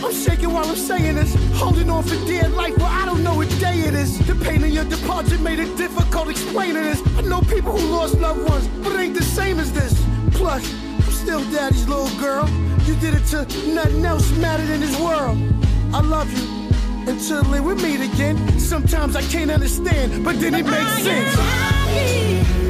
I'm 0.04 0.14
shaking 0.14 0.52
while 0.52 0.66
I'm 0.66 0.76
saying 0.76 1.16
this, 1.16 1.36
holding 1.54 1.90
on 1.90 2.04
for 2.04 2.16
dear 2.26 2.48
life, 2.50 2.74
but 2.76 2.92
I 2.92 3.06
don't 3.06 3.24
know 3.24 3.36
what 3.36 3.50
day 3.60 3.80
it 3.82 3.94
is. 3.94 4.18
The 4.26 4.36
pain 4.36 4.64
of 4.64 4.70
your 4.70 4.86
departure 4.86 5.38
made 5.38 5.60
it 5.60 5.78
difficult 5.78 6.30
explaining 6.30 6.84
this. 6.84 7.02
I 7.18 7.22
know 7.22 7.42
people 7.42 7.78
who 7.78 7.88
lost 7.96 8.18
loved 8.20 8.50
ones, 8.50 8.68
but 8.84 8.94
it 8.94 9.00
ain't 9.00 9.16
the 9.16 9.24
same 9.24 9.60
as 9.60 9.72
this. 9.72 9.94
Plus, 10.32 10.64
I'm 10.74 11.12
still 11.12 11.44
daddy's 11.52 11.88
little 11.88 12.10
girl. 12.20 12.50
You 12.86 12.96
did 12.96 13.14
it 13.14 13.26
to 13.28 13.46
nothing 13.74 14.04
else 14.04 14.32
mattered 14.38 14.70
in 14.70 14.82
this 14.82 15.00
world. 15.00 15.38
I 15.94 16.02
love 16.02 16.32
you. 16.34 16.62
Until 17.08 17.44
we 17.44 17.76
meet 17.76 18.02
again. 18.02 18.38
Sometimes 18.60 19.16
I 19.16 19.22
can't 19.24 19.52
understand, 19.52 20.24
but 20.24 20.40
then 20.40 20.56
it 20.56 20.66
makes 20.66 21.04
sense. 21.04 22.61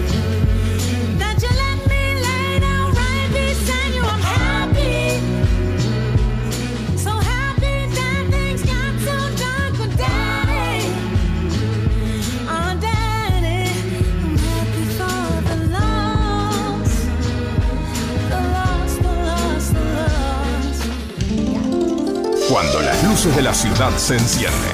Cuando 22.52 22.82
las 22.82 23.02
luces 23.06 23.34
de 23.34 23.44
la 23.44 23.54
ciudad 23.54 23.98
se 23.98 24.16
encienden. 24.16 24.74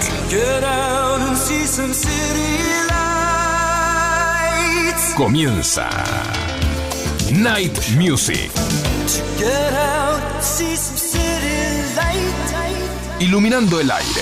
Comienza 5.16 5.88
Night 7.32 7.78
Music. 7.90 8.50
Iluminando 13.20 13.80
el 13.80 13.92
aire 13.92 14.22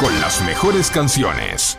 con 0.00 0.20
las 0.20 0.42
mejores 0.42 0.90
canciones. 0.90 1.78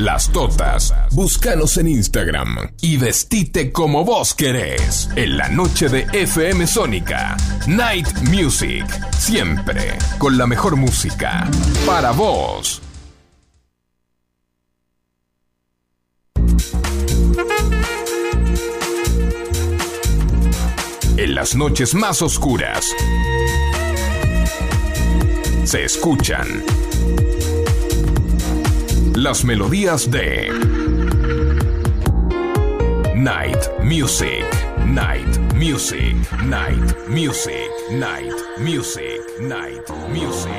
las 0.00 0.30
totas. 0.32 0.94
Búscanos 1.12 1.76
en 1.76 1.88
Instagram 1.88 2.56
y 2.80 2.96
vestite 2.96 3.70
como 3.70 4.04
vos 4.04 4.34
querés. 4.34 5.08
En 5.16 5.36
la 5.36 5.48
noche 5.48 5.88
de 5.88 6.06
FM 6.12 6.66
Sónica. 6.66 7.36
Night 7.66 8.08
Music. 8.22 8.86
Siempre 9.12 9.96
con 10.18 10.38
la 10.38 10.46
mejor 10.46 10.76
música. 10.76 11.48
Para 11.86 12.12
vos. 12.12 12.82
En 21.16 21.34
las 21.34 21.54
noches 21.54 21.94
más 21.94 22.22
oscuras. 22.22 22.86
Se 25.64 25.84
escuchan 25.84 26.64
las 29.20 29.44
melodías 29.44 30.10
de 30.10 30.48
Night 33.14 33.58
Music, 33.82 34.46
Night 34.86 35.36
Music, 35.54 36.16
Night 36.42 36.96
Music, 37.06 37.68
Night 37.90 38.32
Music, 38.58 39.20
Night 39.40 39.86
Music. 40.08 40.50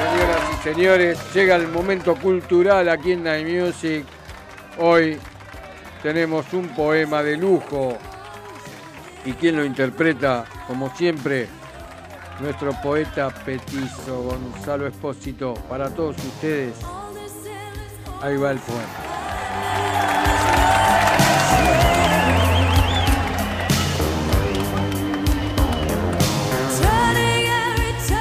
Señoras 0.00 0.50
y 0.50 0.62
señores, 0.64 1.18
llega 1.32 1.54
el 1.54 1.68
momento 1.68 2.16
cultural 2.16 2.88
aquí 2.88 3.12
en 3.12 3.22
Night 3.22 3.46
Music. 3.46 4.04
Hoy 4.78 5.16
tenemos 6.02 6.52
un 6.52 6.66
poema 6.70 7.22
de 7.22 7.36
lujo. 7.36 7.98
¿Y 9.24 9.32
quién 9.34 9.54
lo 9.54 9.64
interpreta? 9.64 10.44
Como 10.66 10.92
siempre, 10.96 11.46
nuestro 12.42 12.72
poeta 12.82 13.30
petizo 13.30 14.22
Gonzalo 14.24 14.88
Espósito. 14.88 15.54
Para 15.68 15.88
todos 15.90 16.16
ustedes, 16.18 16.74
ahí 18.20 18.36
va 18.36 18.50
el 18.50 18.58
poema. 18.58 18.82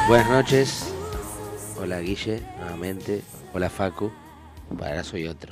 Buenas 0.08 0.30
noches. 0.30 0.94
Hola 1.80 2.00
Guille, 2.00 2.42
nuevamente. 2.60 3.24
Hola 3.54 3.70
Facu. 3.70 4.12
Ahora 4.70 5.04
soy 5.04 5.26
otro. 5.26 5.52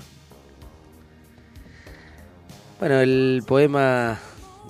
Bueno, 2.79 2.99
el 2.99 3.43
poema 3.47 4.19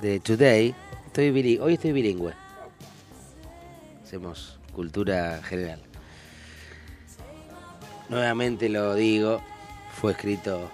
de 0.01 0.19
Today. 0.21 0.73
Estoy 1.07 1.57
hoy 1.59 1.73
estoy 1.73 1.91
bilingüe. 1.91 2.48
Hacemos 4.09 4.57
cultura 4.73 5.39
general. 5.43 5.79
Nuevamente 8.09 8.67
lo 8.67 8.95
digo. 8.95 9.39
Fue 10.01 10.13
escrito 10.13 10.67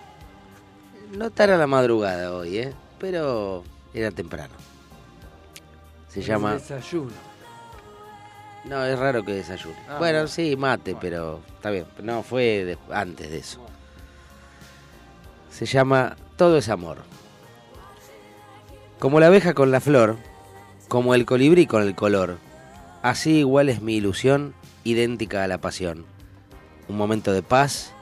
no 1.12 1.30
tan 1.32 1.50
a 1.50 1.58
la 1.58 1.68
madrugada 1.68 2.32
hoy, 2.32 2.60
¿eh? 2.60 2.74
Pero 2.98 3.66
era 3.94 4.10
temprano. 4.12 4.54
Se 6.08 6.22
El 6.22 6.28
llama... 6.28 6.54
desayuno. 6.54 7.12
No, 8.64 8.86
es 8.86 8.98
raro 8.98 9.26
que 9.26 9.34
desayune. 9.34 9.76
Ah, 9.90 9.98
bueno, 10.00 10.20
bueno. 10.20 10.28
sí, 10.30 10.56
mate, 10.56 10.96
pero 10.96 11.42
está 11.56 11.72
bien. 11.72 11.86
No, 12.02 12.24
fue 12.24 12.64
de- 12.64 12.78
antes 12.90 13.30
de 13.30 13.40
eso. 13.40 13.60
Se 15.52 15.66
llama 15.66 16.16
Todo 16.38 16.58
es 16.58 16.70
amor. 16.70 17.00
Como 18.98 19.20
la 19.20 19.28
abeja 19.28 19.54
con 19.54 19.72
la 19.72 19.82
flor, 19.82 20.16
como 20.88 21.14
el 21.16 21.26
colibrí 21.26 21.68
con 21.68 21.82
el 21.82 21.96
color, 21.96 22.38
así 23.06 23.38
igual 23.38 23.70
es 23.70 23.84
mi 23.84 23.98
ilusión, 23.98 24.56
idéntica 24.84 25.44
a 25.44 25.48
la 25.48 25.60
pasión. 25.60 26.08
Un 26.90 26.98
momento 26.98 27.34
de 27.34 27.44
paz 27.44 27.94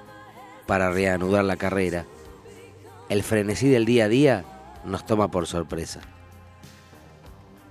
para 0.65 0.91
reanudar 0.91 1.43
la 1.43 1.57
carrera. 1.57 2.05
El 3.09 3.21
frenesí 3.21 3.67
del 3.67 3.83
día 3.83 4.05
a 4.05 4.07
día 4.07 4.45
nos 4.85 5.05
toma 5.05 5.29
por 5.29 5.45
sorpresa. 5.45 5.99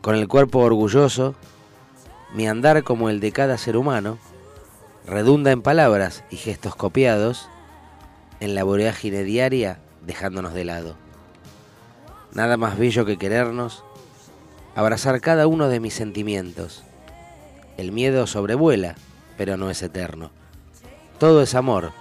Con 0.03 0.15
el 0.15 0.29
cuerpo 0.29 0.59
orgulloso, 0.59 1.35
mi 2.35 2.47
andar 2.47 2.83
como 2.83 3.09
el 3.09 3.19
de 3.19 3.33
cada 3.33 3.57
ser 3.57 3.79
humano 3.79 4.19
redunda 5.07 5.53
en 5.53 5.63
palabras 5.63 6.25
y 6.31 6.37
gestos 6.37 6.77
copiados 6.77 7.49
en 8.41 8.55
la 8.55 8.63
vorágine 8.63 9.25
diaria 9.25 9.79
dejándonos 10.05 10.53
de 10.53 10.67
lado. 10.67 10.97
Nada 12.35 12.59
más 12.59 12.77
bello 12.77 13.07
que 13.07 13.17
querernos, 13.17 13.85
abrazar 14.75 15.23
cada 15.23 15.47
uno 15.47 15.71
de 15.71 15.81
mis 15.81 15.95
sentimientos. 15.95 16.85
El 17.77 17.93
miedo 17.93 18.27
sobrevuela, 18.27 18.95
pero 19.37 19.57
no 19.57 19.71
es 19.71 19.83
eterno. 19.83 20.31
Todo 21.19 21.43
es 21.43 21.55
amor, 21.55 21.93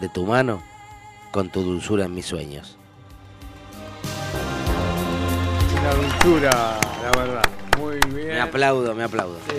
de 0.00 0.08
tu 0.08 0.24
mano, 0.26 0.62
con 1.32 1.50
tu 1.50 1.62
dulzura 1.62 2.04
en 2.06 2.14
mis 2.14 2.26
sueños. 2.26 2.76
Una 5.80 5.90
dulzura, 5.94 6.50
la 7.02 7.10
verdad. 7.18 7.42
Muy 7.78 7.98
bien. 8.14 8.28
Me 8.28 8.40
aplaudo, 8.40 8.94
me 8.94 9.04
aplaudo. 9.04 9.38
Sí, 9.48 9.56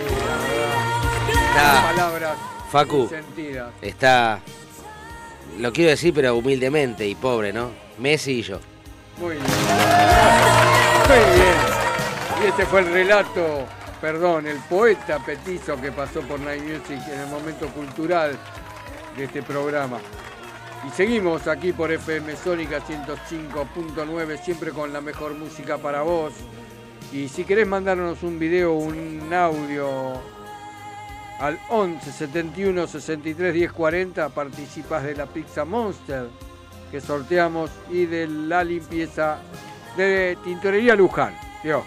la 1.96 2.10
verdad. 2.10 2.32
Está- 2.32 2.36
Facu. 2.70 3.08
sentidas. 3.08 3.70
Está 3.82 4.38
Lo 5.58 5.72
quiero 5.72 5.90
decir, 5.90 6.14
pero 6.14 6.36
humildemente 6.36 7.06
y 7.06 7.14
pobre, 7.16 7.52
¿no? 7.52 7.70
Messi 7.98 8.38
y 8.38 8.42
yo. 8.42 8.60
Muy 9.18 9.34
bien. 9.34 9.44
Muy 11.08 11.18
bien. 11.34 11.54
Y 12.42 12.46
este 12.46 12.64
fue 12.66 12.80
el 12.80 12.92
relato, 12.92 13.64
perdón, 14.00 14.46
el 14.46 14.58
poeta 14.68 15.18
petizo 15.24 15.80
que 15.80 15.92
pasó 15.92 16.20
por 16.22 16.40
Night 16.40 16.62
Music 16.62 17.00
en 17.12 17.20
el 17.20 17.26
momento 17.28 17.68
cultural 17.68 18.38
de 19.16 19.24
este 19.24 19.42
programa. 19.42 19.98
Y 20.86 20.90
seguimos 20.90 21.46
aquí 21.46 21.72
por 21.72 21.92
FM 21.92 22.36
Sónica 22.36 22.80
105.9, 22.80 24.42
siempre 24.42 24.70
con 24.70 24.92
la 24.92 25.00
mejor 25.00 25.34
música 25.34 25.78
para 25.78 26.02
vos. 26.02 26.32
Y 27.12 27.28
si 27.28 27.44
querés 27.44 27.66
mandarnos 27.66 28.22
un 28.22 28.38
video, 28.38 28.74
un 28.74 29.32
audio 29.32 30.12
al 31.38 31.58
11 31.68 32.12
71 32.12 32.86
63 32.86 33.54
10 33.54 33.72
40, 33.72 34.28
participas 34.30 35.02
de 35.04 35.16
la 35.16 35.26
Pizza 35.26 35.64
Monster 35.64 36.28
que 36.90 37.00
sorteamos 37.00 37.70
y 37.90 38.06
de 38.06 38.26
la 38.26 38.64
limpieza 38.64 39.38
de 39.96 40.36
Tintorería 40.42 40.94
Luján. 40.94 41.34
Dios. 41.62 41.84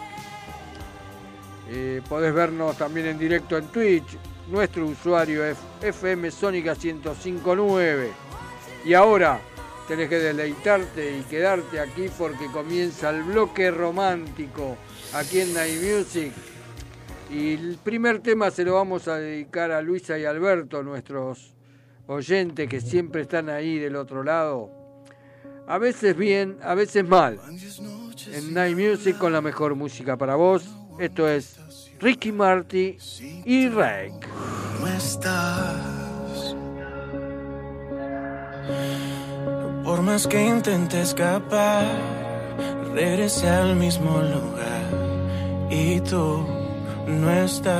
Eh, 1.75 2.03
podés 2.07 2.31
vernos 2.31 2.77
también 2.77 3.07
en 3.07 3.17
directo 3.17 3.57
en 3.57 3.65
Twitch. 3.69 4.15
Nuestro 4.47 4.85
usuario 4.85 5.43
es 5.43 5.57
FM 5.81 6.29
Sónica 6.29 6.75
1059. 6.75 8.11
Y 8.85 8.93
ahora 8.93 9.39
tenés 9.87 10.07
que 10.07 10.19
deleitarte 10.19 11.17
y 11.17 11.21
quedarte 11.23 11.79
aquí 11.79 12.09
porque 12.15 12.45
comienza 12.51 13.09
el 13.09 13.23
bloque 13.23 13.71
romántico 13.71 14.77
aquí 15.15 15.39
en 15.39 15.55
Night 15.55 15.81
Music. 15.81 16.31
Y 17.31 17.55
el 17.55 17.79
primer 17.83 18.19
tema 18.19 18.51
se 18.51 18.63
lo 18.63 18.75
vamos 18.75 19.07
a 19.07 19.15
dedicar 19.15 19.71
a 19.71 19.81
Luisa 19.81 20.19
y 20.19 20.25
Alberto, 20.25 20.83
nuestros 20.83 21.55
oyentes 22.05 22.69
que 22.69 22.81
siempre 22.81 23.23
están 23.23 23.49
ahí 23.49 23.79
del 23.79 23.95
otro 23.95 24.23
lado. 24.23 24.69
A 25.67 25.79
veces 25.79 26.15
bien, 26.15 26.59
a 26.61 26.75
veces 26.75 27.03
mal. 27.03 27.39
En 28.31 28.53
Night 28.53 28.77
Music 28.77 29.17
con 29.17 29.33
la 29.33 29.41
mejor 29.41 29.73
música 29.73 30.15
para 30.17 30.35
vos. 30.35 30.69
Esto 30.99 31.27
es 31.27 31.57
Ricky 32.03 32.33
Marty 32.33 32.97
y 33.45 33.69
Rake. 33.69 34.27
no 34.81 34.87
estás. 34.87 36.53
Por 39.85 40.01
más 40.01 40.27
que 40.27 40.45
intente 40.45 40.99
escapar, 40.99 41.85
regresé 42.93 43.47
al 43.47 43.77
mismo 43.77 44.17
lugar 44.17 45.69
y 45.69 46.01
tú 46.01 46.45
no 47.07 47.31
estás. 47.31 47.79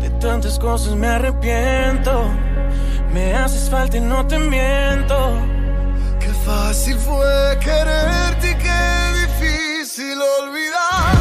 De 0.00 0.10
tantas 0.18 0.58
cosas 0.58 0.96
me 0.96 1.06
arrepiento, 1.06 2.24
me 3.12 3.34
haces 3.34 3.70
falta 3.70 3.98
y 3.98 4.00
no 4.00 4.26
te 4.26 4.36
miento. 4.36 5.16
Qué 6.18 6.30
fácil 6.44 6.96
fue 6.96 7.56
quererte 7.60 8.50
y 8.50 8.54
qué 8.56 8.93
difícil 9.96 10.20
olvidar. 10.40 11.14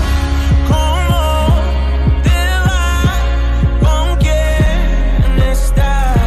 ¿Cómo 0.67 1.61
te 2.24 2.41
va? 2.65 2.86
¿Con 3.82 4.17
quién 4.17 5.41
estás? 5.51 6.17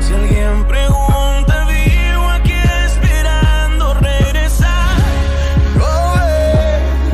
Si 0.00 0.12
alguien 0.12 0.66
pregunta, 0.66 1.66
vivo 1.66 2.28
aquí 2.30 2.60
esperando 2.86 3.94
regresar. 3.94 4.96
A 5.80 6.14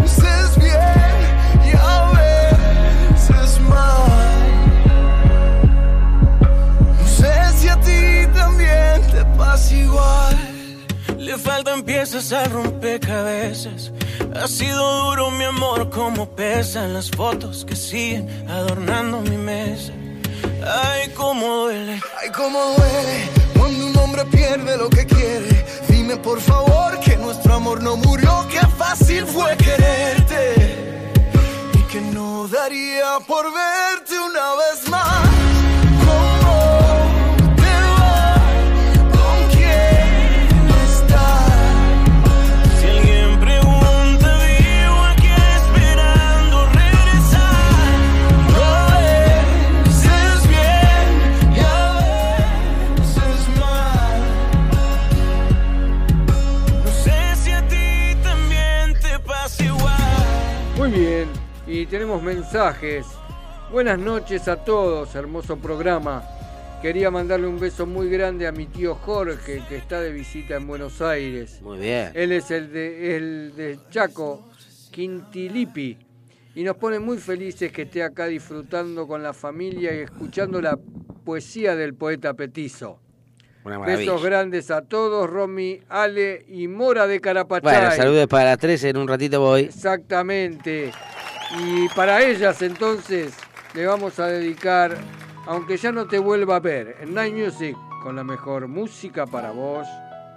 veces 0.03 0.59
bien 0.59 1.19
y 1.65 1.77
a 1.77 2.11
veces 2.19 3.61
mal. 3.61 4.11
No 6.99 7.07
sé 7.07 7.35
si 7.57 7.69
a 7.69 7.77
ti 7.81 8.27
también 8.35 9.03
te 9.13 9.25
pasa 9.37 9.75
igual. 9.75 10.37
Le 11.19 11.37
faltan 11.39 11.83
piezas 11.83 12.33
al 12.33 12.51
rompecabezas. 12.51 13.93
Ha 14.41 14.47
sido 14.47 15.05
duro 15.05 15.33
mi 15.33 15.45
amor, 15.45 15.91
como 15.91 16.29
pesan 16.29 16.95
las 16.95 17.11
fotos 17.11 17.65
que 17.65 17.75
siguen 17.75 18.29
adornando 18.49 19.21
mi 19.21 19.37
mesa. 19.37 19.93
Ay, 20.65 21.11
cómo 21.17 21.65
duele. 21.65 22.01
Ay, 22.21 22.31
cómo 22.31 22.59
duele 22.77 23.29
cuando 23.59 23.87
un 23.87 23.97
hombre 23.97 24.25
pierde 24.27 24.77
lo 24.77 24.89
que 24.89 25.05
quiere. 25.07 25.67
Dime 25.89 26.17
por 26.19 26.41
favor 26.41 27.01
que 27.01 27.17
nuestro 27.17 27.55
amor 27.55 27.83
no 27.83 27.97
murió, 27.97 28.47
que 28.49 28.61
fácil 28.79 29.27
fue 29.27 29.57
quererte. 29.57 31.03
Y 31.75 31.83
que 31.91 32.01
no 32.01 32.47
daría 32.47 33.19
por 33.27 33.45
verte 33.53 34.19
una 34.21 34.55
vez 34.55 34.89
más. 34.89 35.28
Tenemos 61.89 62.23
mensajes. 62.23 63.07
Buenas 63.73 63.99
noches 63.99 64.47
a 64.49 64.57
todos, 64.57 65.15
hermoso 65.15 65.57
programa. 65.57 66.23
Quería 66.83 67.11
mandarle 67.11 67.47
un 67.47 67.59
beso 67.59 67.87
muy 67.87 68.09
grande 68.09 68.47
a 68.47 68.53
mi 68.53 68.67
tío 68.67 68.95
Jorge, 68.95 69.63
que 69.69 69.77
está 69.77 70.01
de 70.01 70.13
visita 70.13 70.57
en 70.57 70.67
Buenos 70.67 71.01
Aires. 71.01 71.61
Muy 71.63 71.79
bien. 71.79 72.11
Él 72.15 72.33
es 72.33 72.51
el 72.51 72.73
de, 72.73 73.17
el 73.17 73.53
de 73.57 73.79
Chaco, 73.91 74.49
Quintilipi. 74.91 75.99
Y 76.55 76.63
nos 76.63 76.77
pone 76.77 76.99
muy 76.99 77.19
felices 77.19 77.73
que 77.73 77.83
esté 77.83 78.03
acá 78.03 78.27
disfrutando 78.27 79.07
con 79.07 79.23
la 79.23 79.33
familia 79.33 79.95
y 79.95 79.99
escuchando 80.01 80.61
la 80.61 80.79
poesía 81.25 81.75
del 81.75 81.95
poeta 81.95 82.35
Petizo. 82.35 83.01
Besos 83.65 84.23
grandes 84.23 84.71
a 84.71 84.83
todos, 84.83 85.29
Romy, 85.29 85.81
Ale 85.89 86.45
y 86.49 86.69
Mora 86.69 87.07
de 87.07 87.21
Carapachay. 87.21 87.81
Bueno, 87.81 87.95
saludos 87.95 88.27
para 88.29 88.51
las 88.51 88.59
13, 88.59 88.91
en 88.91 88.97
un 88.97 89.09
ratito 89.09 89.41
voy. 89.41 89.63
Exactamente. 89.63 90.93
Y 91.57 91.89
para 91.91 92.23
ellas 92.23 92.61
entonces 92.63 93.33
le 93.75 93.87
vamos 93.87 94.19
a 94.19 94.27
dedicar, 94.27 94.97
aunque 95.47 95.77
ya 95.77 95.93
no 95.93 96.07
te 96.07 96.19
vuelva 96.19 96.57
a 96.57 96.61
ver, 96.61 96.97
en 97.01 97.15
Night 97.15 97.35
Music, 97.35 97.77
con 98.03 98.17
la 98.17 98.25
mejor 98.25 98.69
música 98.69 99.27
para 99.27 99.51
vos, 99.51 99.87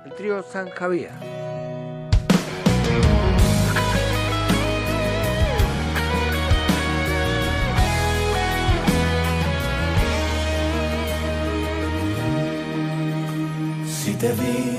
el 0.05 0.14
trío 0.16 0.41
San 0.41 0.70
Javier. 0.70 1.12
Si 13.86 14.14
te 14.16 14.32
vi 14.34 14.78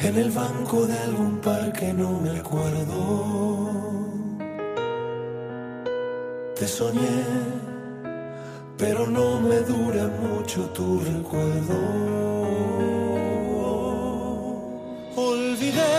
en 0.00 0.16
el 0.16 0.30
banco 0.30 0.86
de 0.86 0.98
algún 0.98 1.40
parque, 1.40 1.92
no 1.92 2.20
me 2.20 2.38
acuerdo. 2.38 3.99
Te 6.60 6.68
soñé, 6.68 7.24
pero 8.76 9.06
no 9.06 9.40
me 9.40 9.60
dura 9.60 10.10
mucho 10.20 10.60
tu 10.76 11.00
recuerdo. 11.00 11.74
Olvidé 15.16 15.96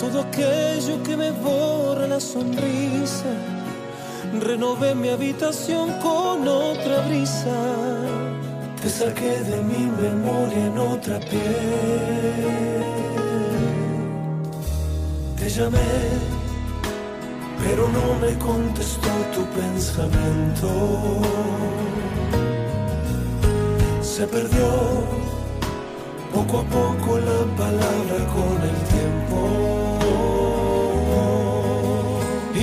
todo 0.00 0.22
aquello 0.22 1.00
que 1.04 1.16
me 1.16 1.30
borra 1.30 2.08
la 2.08 2.18
sonrisa. 2.18 3.32
Renové 4.40 4.96
mi 4.96 5.10
habitación 5.10 5.92
con 6.02 6.48
otra 6.48 7.02
brisa. 7.06 7.58
Te 8.82 8.90
saqué 8.90 9.38
de 9.50 9.62
mi 9.62 9.86
memoria 10.02 10.66
en 10.66 10.78
otra 10.78 11.20
piel. 11.20 12.82
Te 15.38 15.48
llamé, 15.48 16.35
pero 17.68 17.88
no 17.88 18.06
me 18.20 18.32
contestó 18.38 19.12
tu 19.34 19.42
pensamiento. 19.60 20.68
Se 24.00 24.26
perdió 24.26 24.68
poco 26.34 26.58
a 26.60 26.64
poco 26.78 27.18
la 27.30 27.40
palabra 27.62 28.18
con 28.36 28.56
el 28.70 28.78
tiempo. 28.94 29.40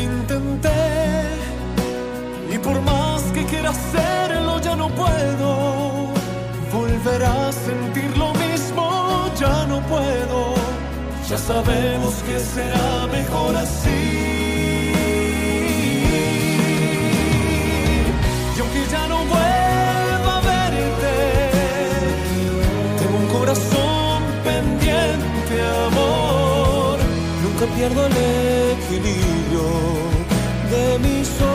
Intenté 0.08 0.84
y 2.54 2.58
por 2.58 2.82
más 2.82 3.22
que 3.34 3.46
quiera 3.46 3.70
hacerlo 3.72 4.60
ya 4.62 4.76
no 4.76 4.88
puedo 4.90 5.52
volver 6.72 7.24
a 7.24 7.52
sentir 7.52 8.18
lo 8.18 8.34
mismo, 8.46 8.86
ya 9.40 9.66
no 9.68 9.80
puedo. 9.82 10.54
Ya 11.30 11.38
sabemos 11.38 12.14
que 12.26 12.40
será 12.40 13.08
mejor 13.08 13.56
así. 13.56 14.43
corazón 23.54 24.24
pendiente, 24.44 25.62
amor. 25.88 26.98
Nunca 27.44 27.66
pierdo 27.76 28.08
el 28.08 28.14
equilibrio 28.78 29.64
de 30.72 31.00
mi 31.00 31.24
soledad. 31.24 31.54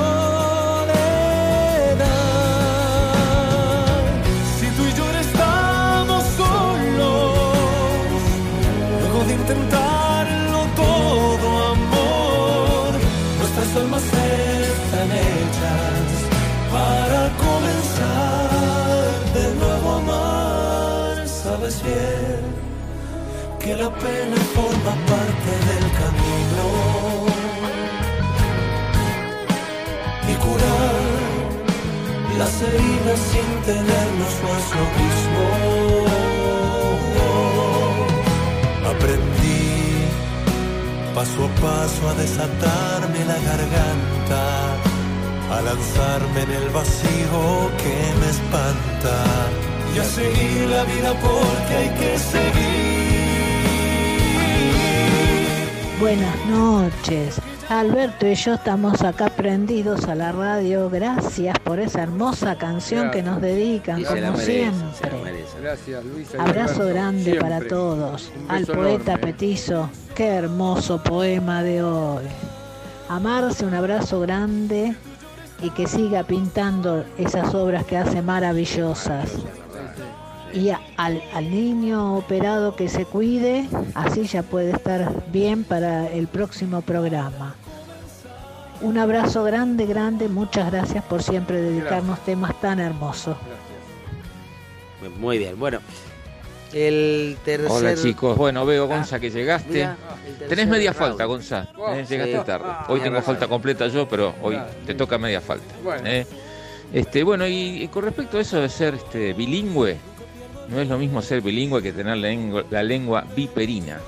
Si 4.58 4.66
tú 4.76 4.82
y 4.86 4.92
yo 4.96 5.10
estamos 5.18 6.24
solos, 6.36 7.34
luego 9.00 9.24
de 9.26 9.34
intentar. 9.34 9.87
Sabes 21.68 21.82
bien 21.82 22.40
que 23.60 23.76
la 23.76 23.90
pena 23.90 24.36
forma 24.54 24.94
parte 25.12 25.52
del 25.68 25.86
camino 26.00 26.66
y 30.30 30.34
curar 30.44 30.96
las 32.38 32.62
heridas 32.62 33.20
sin 33.32 33.48
tenernos 33.66 34.34
más 34.44 34.64
lo 34.78 34.84
mismo. 35.02 35.44
Aprendí 38.88 39.68
paso 41.14 41.44
a 41.44 41.50
paso 41.60 42.02
a 42.08 42.14
desatarme 42.14 43.20
la 43.26 43.38
garganta, 43.50 44.42
a 45.52 45.60
lanzarme 45.60 46.40
en 46.44 46.50
el 46.62 46.68
vacío 46.70 47.70
que 47.76 47.96
me 48.20 48.28
espanta 48.30 49.67
y 49.98 50.00
a 50.00 50.04
seguir 50.04 50.68
la 50.68 50.84
vida 50.84 51.12
porque 51.20 51.74
hay 51.74 51.88
que 51.98 52.18
seguir. 52.18 52.98
Buenas 55.98 56.46
noches. 56.46 57.40
Alberto 57.68 58.26
y 58.26 58.34
yo 58.34 58.54
estamos 58.54 59.02
acá 59.02 59.28
prendidos 59.28 60.04
a 60.04 60.14
la 60.14 60.30
radio. 60.32 60.88
Gracias 60.88 61.58
por 61.58 61.80
esa 61.80 62.04
hermosa 62.04 62.56
canción 62.56 63.10
que 63.10 63.22
nos 63.22 63.40
dedican, 63.40 64.00
Y 64.00 64.04
se 64.04 64.20
la 64.20 64.28
como 64.28 64.38
merece, 64.38 64.70
siempre. 64.72 65.44
Gracias, 65.60 66.04
Luisa. 66.04 66.42
Abrazo 66.42 66.82
Alberto, 66.82 66.94
grande 66.94 67.22
siempre. 67.24 67.40
para 67.40 67.68
todos. 67.68 68.30
Al 68.48 68.66
poeta 68.66 69.12
enorme. 69.12 69.32
Petizo, 69.32 69.90
qué 70.14 70.28
hermoso 70.28 71.02
poema 71.02 71.62
de 71.62 71.82
hoy. 71.82 72.24
Amarse, 73.08 73.66
un 73.66 73.74
abrazo 73.74 74.20
grande 74.20 74.94
y 75.60 75.70
que 75.70 75.88
siga 75.88 76.22
pintando 76.22 77.04
esas 77.18 77.52
obras 77.54 77.84
que 77.84 77.96
hace 77.96 78.22
maravillosas. 78.22 79.32
Y 80.52 80.70
a- 80.70 80.80
al, 80.96 81.22
al 81.34 81.50
niño 81.50 82.16
operado 82.16 82.74
que 82.74 82.88
se 82.88 83.04
cuide, 83.04 83.66
así 83.94 84.24
ya 84.26 84.42
puede 84.42 84.70
estar 84.72 85.12
bien 85.30 85.64
para 85.64 86.08
el 86.10 86.26
próximo 86.26 86.80
programa. 86.82 87.54
Un 88.80 88.96
abrazo 88.98 89.42
grande, 89.44 89.86
grande, 89.86 90.28
muchas 90.28 90.70
gracias 90.70 91.04
por 91.04 91.22
siempre 91.22 91.60
dedicarnos 91.60 92.20
temas 92.24 92.58
tan 92.60 92.80
hermosos. 92.80 93.36
Muy 95.18 95.38
bien, 95.38 95.58
bueno. 95.58 95.80
El 96.72 97.36
tercer. 97.44 97.70
Hola 97.70 97.94
chicos, 97.94 98.36
bueno 98.36 98.64
veo 98.66 98.86
Gonza 98.86 99.18
que 99.18 99.30
llegaste. 99.30 99.72
mira, 99.72 99.96
Tenés 100.48 100.68
media 100.68 100.92
round. 100.92 101.08
falta, 101.08 101.24
Gonza. 101.24 101.68
Wow. 101.76 101.94
Eh, 101.94 102.04
Llegaste 102.08 102.38
Sí. 102.38 102.44
tarde. 102.44 102.66
Ah, 102.68 102.86
Hoy 102.88 103.00
tengo 103.00 103.22
falta 103.22 103.48
completa 103.48 103.86
yo, 103.88 104.06
pero 104.08 104.34
hoy 104.42 104.56
Ah, 104.56 104.66
te 104.86 104.94
toca 104.94 105.16
media 105.18 105.40
falta. 105.40 105.74
Bueno. 105.82 106.02
Eh, 106.06 106.26
Este, 106.92 107.22
bueno, 107.22 107.46
y, 107.46 107.82
y 107.82 107.88
con 107.88 108.02
respecto 108.04 108.38
a 108.38 108.40
eso 108.40 108.60
de 108.62 108.68
ser 108.70 108.94
este, 108.94 109.34
bilingüe, 109.34 109.98
no 110.68 110.80
es 110.80 110.88
lo 110.88 110.98
mismo 110.98 111.22
ser 111.22 111.40
bilingüe 111.40 111.82
que 111.82 111.92
tener 111.92 112.16
la 112.16 112.28
lengua, 112.28 112.64
la 112.70 112.82
lengua 112.82 113.24
viperina. 113.34 113.98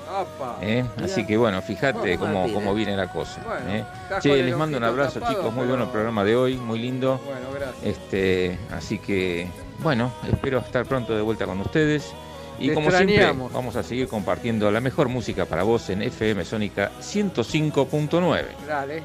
¿eh? 0.61 0.85
Así 1.03 1.25
que 1.25 1.37
bueno, 1.37 1.61
fíjate 1.61 2.17
cómo, 2.17 2.51
cómo 2.53 2.73
viene 2.75 2.95
la 2.95 3.11
cosa. 3.11 3.41
¿eh? 3.67 3.83
Che, 4.21 4.43
les 4.43 4.55
mando 4.55 4.77
un 4.77 4.83
abrazo 4.83 5.19
chicos, 5.27 5.53
muy 5.53 5.65
bueno 5.65 5.85
el 5.85 5.89
programa 5.89 6.23
de 6.23 6.35
hoy, 6.35 6.55
muy 6.57 6.79
lindo. 6.79 7.19
Bueno, 7.25 7.47
gracias. 7.53 7.83
Este, 7.83 8.57
así 8.71 8.99
que, 8.99 9.47
bueno, 9.79 10.11
espero 10.31 10.59
estar 10.59 10.85
pronto 10.85 11.15
de 11.15 11.21
vuelta 11.21 11.45
con 11.45 11.59
ustedes. 11.61 12.13
Y 12.59 12.67
Te 12.67 12.73
como 12.75 12.91
siempre, 12.91 13.25
vamos 13.51 13.75
a 13.75 13.81
seguir 13.81 14.07
compartiendo 14.07 14.69
la 14.69 14.81
mejor 14.81 15.09
música 15.09 15.45
para 15.45 15.63
vos 15.63 15.89
en 15.89 16.03
FM 16.03 16.45
Sónica 16.45 16.91
105.9. 17.01 18.45
Dale. 18.67 19.03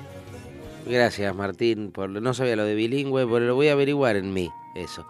Gracias, 0.85 1.35
Martín. 1.35 1.91
Por, 1.91 2.11
no 2.11 2.35
sabía 2.35 2.55
lo 2.55 2.65
de 2.65 2.75
bilingüe, 2.75 3.27
pero 3.27 3.41
lo 3.41 3.55
voy 3.55 3.69
a 3.69 3.73
averiguar 3.73 4.17
en 4.17 4.33
mí, 4.33 4.51
eso. 4.75 5.07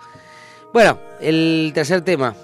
Bueno, 0.72 0.98
el 1.20 1.70
tercer 1.74 2.02
tema 2.02 2.34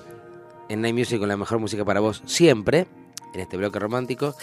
en 0.68 0.81
Night 0.81 0.95
Music 0.97 1.18
con 1.18 1.29
la 1.29 1.37
mejor 1.37 1.59
música 1.59 1.85
para 1.85 2.01
vos 2.01 2.23
siempre, 2.25 2.87
en 3.35 3.41
este 3.41 3.57
bloque 3.57 3.79
romántico, 3.79 4.35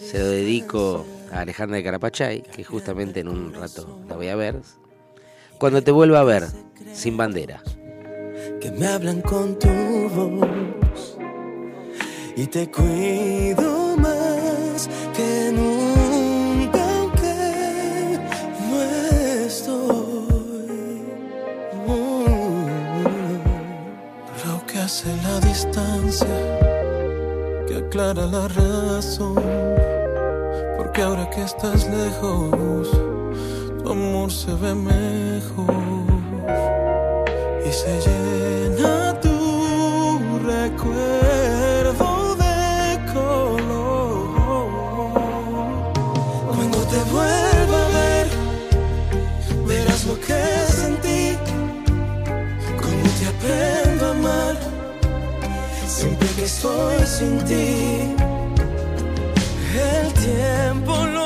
se 0.00 0.18
lo 0.18 0.26
dedico 0.26 1.06
a 1.32 1.40
Alejandra 1.40 1.76
de 1.76 1.84
Carapachay, 1.84 2.42
que 2.42 2.64
justamente 2.64 3.20
en 3.20 3.28
un 3.28 3.54
rato 3.54 4.00
la 4.08 4.16
voy 4.16 4.28
a 4.28 4.36
ver. 4.36 4.60
Cuando 5.58 5.82
te 5.82 5.90
vuelva 5.90 6.20
a 6.20 6.24
ver, 6.24 6.44
sin 6.92 7.16
bandera. 7.16 7.62
que 8.60 8.70
me 8.72 8.86
hablan 8.86 9.20
con 9.22 9.58
tu 9.58 9.68
voz 9.68 11.16
y 12.36 12.46
te 12.46 12.70
cuido 12.70 13.96
más 13.96 14.88
que 15.14 15.52
nunca 15.52 15.79
la 25.06 25.40
distancia 25.40 26.26
que 27.66 27.76
aclara 27.76 28.26
la 28.26 28.48
razón. 28.48 29.34
Porque 30.76 31.02
ahora 31.02 31.28
que 31.30 31.42
estás 31.42 31.88
lejos 31.88 32.90
tu 33.82 33.90
amor 33.90 34.30
se 34.30 34.52
ve 34.54 34.74
mejor 34.74 36.04
y 37.64 37.72
se 37.72 38.00
llena 38.00 39.18
tu 39.20 40.38
recuerdo 40.44 41.19
estoy 56.50 56.98
sin 57.06 57.34
ti. 57.48 57.68
El 59.94 60.06
tiempo 60.26 60.94
lo 61.14 61.19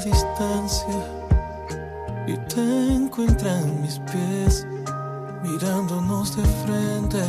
distancia 0.00 1.00
y 2.26 2.36
te 2.52 2.60
encuentran 2.60 3.82
mis 3.82 3.98
pies 4.00 4.66
mirándonos 5.42 6.36
de 6.36 6.42
frente 6.64 7.22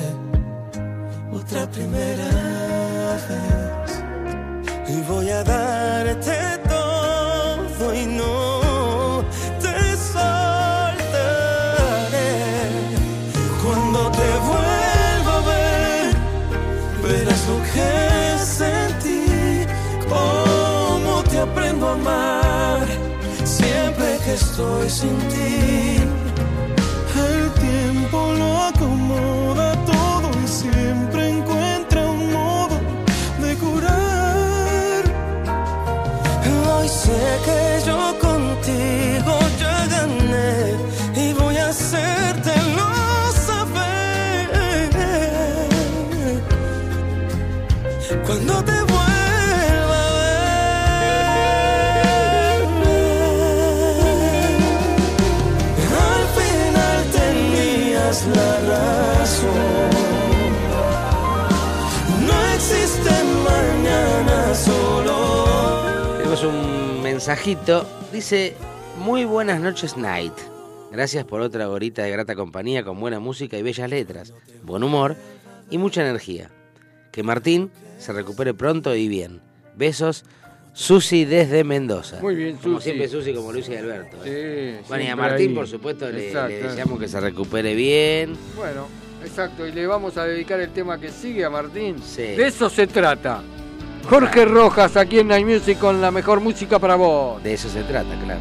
otra 1.34 1.70
primera 1.70 2.30
vez. 3.30 4.04
Y 4.88 5.02
voy 5.02 5.30
a 5.30 5.44
darte 5.44 5.65
estoy 24.56 24.90
sin 24.90 25.18
ti 25.28 25.75
mensajito. 67.28 67.88
Dice, 68.14 68.54
muy 69.00 69.26
buenas 69.26 69.60
noches, 69.60 69.98
Night. 69.98 70.34
Gracias 70.92 71.26
por 71.26 71.42
otra 71.42 71.68
horita 71.68 72.04
de 72.04 72.12
grata 72.12 72.36
compañía 72.36 72.84
con 72.84 73.00
buena 73.00 73.20
música 73.20 73.58
y 73.58 73.64
bellas 73.64 73.90
letras, 73.90 74.32
buen 74.62 74.84
humor 74.84 75.16
y 75.72 75.80
mucha 75.80 76.02
energía. 76.08 76.52
Que 77.12 77.24
Martín 77.24 77.72
se 77.98 78.14
recupere 78.14 78.54
pronto 78.54 78.94
y 78.96 79.08
bien. 79.08 79.42
Besos, 79.76 80.24
Susi 80.74 81.26
desde 81.26 81.64
Mendoza. 81.64 82.20
Muy 82.22 82.36
bien, 82.36 82.58
Como 82.58 82.76
Susi. 82.76 82.84
siempre, 82.84 83.08
Susi, 83.08 83.34
como 83.34 83.52
Luis 83.52 83.70
y 83.70 83.76
Alberto. 83.76 84.18
¿eh? 84.24 84.78
Sí, 84.82 84.86
bueno, 84.88 85.04
y 85.04 85.08
a 85.08 85.16
Martín, 85.16 85.50
ahí. 85.50 85.56
por 85.56 85.68
supuesto, 85.68 86.08
le, 86.12 86.28
Exacto. 86.28 86.50
le 86.50 86.62
deseamos 86.62 87.00
que 87.00 87.08
se 87.08 87.20
recupere 87.20 87.74
bien. 87.74 88.38
Bueno, 88.56 88.86
exacto. 89.24 89.66
Y 89.66 89.72
le 89.72 89.88
vamos 89.88 90.16
a 90.18 90.26
dedicar 90.26 90.60
el 90.60 90.70
tema 90.70 91.00
que 91.00 91.10
sigue 91.10 91.44
a 91.44 91.50
Martín. 91.50 91.96
Sí. 92.04 92.22
De 92.22 92.46
eso 92.46 92.70
se 92.70 92.86
trata. 92.86 93.42
Jorge 94.10 94.46
Rojas 94.46 94.98
aquí 94.98 95.20
en 95.20 95.30
Night 95.30 95.48
Music 95.48 95.80
con 95.80 96.00
la 96.00 96.12
mejor 96.12 96.40
música 96.40 96.78
para 96.78 96.96
vos. 96.96 97.42
De 97.42 97.54
eso 97.54 97.70
se 97.70 97.84
trata, 97.84 98.16
claro. 98.24 98.40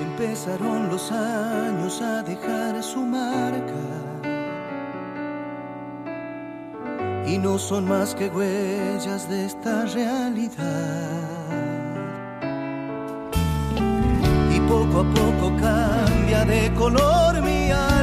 Empezaron 0.00 0.88
los 0.88 1.12
años 1.12 2.02
a 2.02 2.22
dejar 2.22 2.82
su 2.82 3.00
marca 3.00 3.90
y 7.26 7.38
no 7.38 7.58
son 7.58 7.88
más 7.88 8.14
que 8.14 8.28
huellas 8.28 9.28
de 9.30 9.46
esta 9.46 9.84
realidad. 9.86 11.20
Y 14.52 14.60
poco 14.60 15.00
a 15.00 15.14
poco 15.14 15.56
cambia 15.60 16.44
de 16.44 16.72
color 16.74 17.40
mi 17.40 17.70
alma 17.70 17.99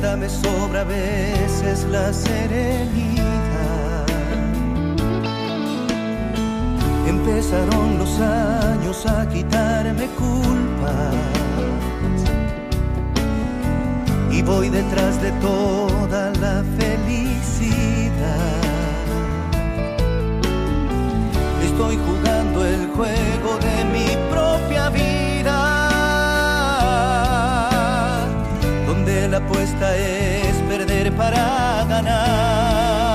hasta 0.00 0.16
me 0.16 0.30
sobra 0.30 0.80
a 0.80 0.84
veces 0.84 1.84
la 1.90 2.10
serenidad. 2.10 4.06
Empezaron 7.06 7.98
los 7.98 8.18
años 8.18 9.04
a 9.04 9.28
quitarme 9.28 10.06
culpas 10.18 11.14
y 14.30 14.40
voy 14.40 14.70
detrás 14.70 15.20
de 15.20 15.32
toda 15.32 16.32
la 16.40 16.64
felicidad. 16.78 18.10
Estoy 21.62 21.98
jugando 22.06 22.64
el 22.64 22.88
juego 22.96 23.58
de 23.66 23.84
mi 23.92 24.16
propia 24.30 24.88
vida, 24.88 25.29
donde 29.00 29.28
la 29.28 29.38
apuesta 29.38 29.96
es 29.96 30.54
perder 30.68 31.10
para 31.12 31.86
ganar. 31.88 33.14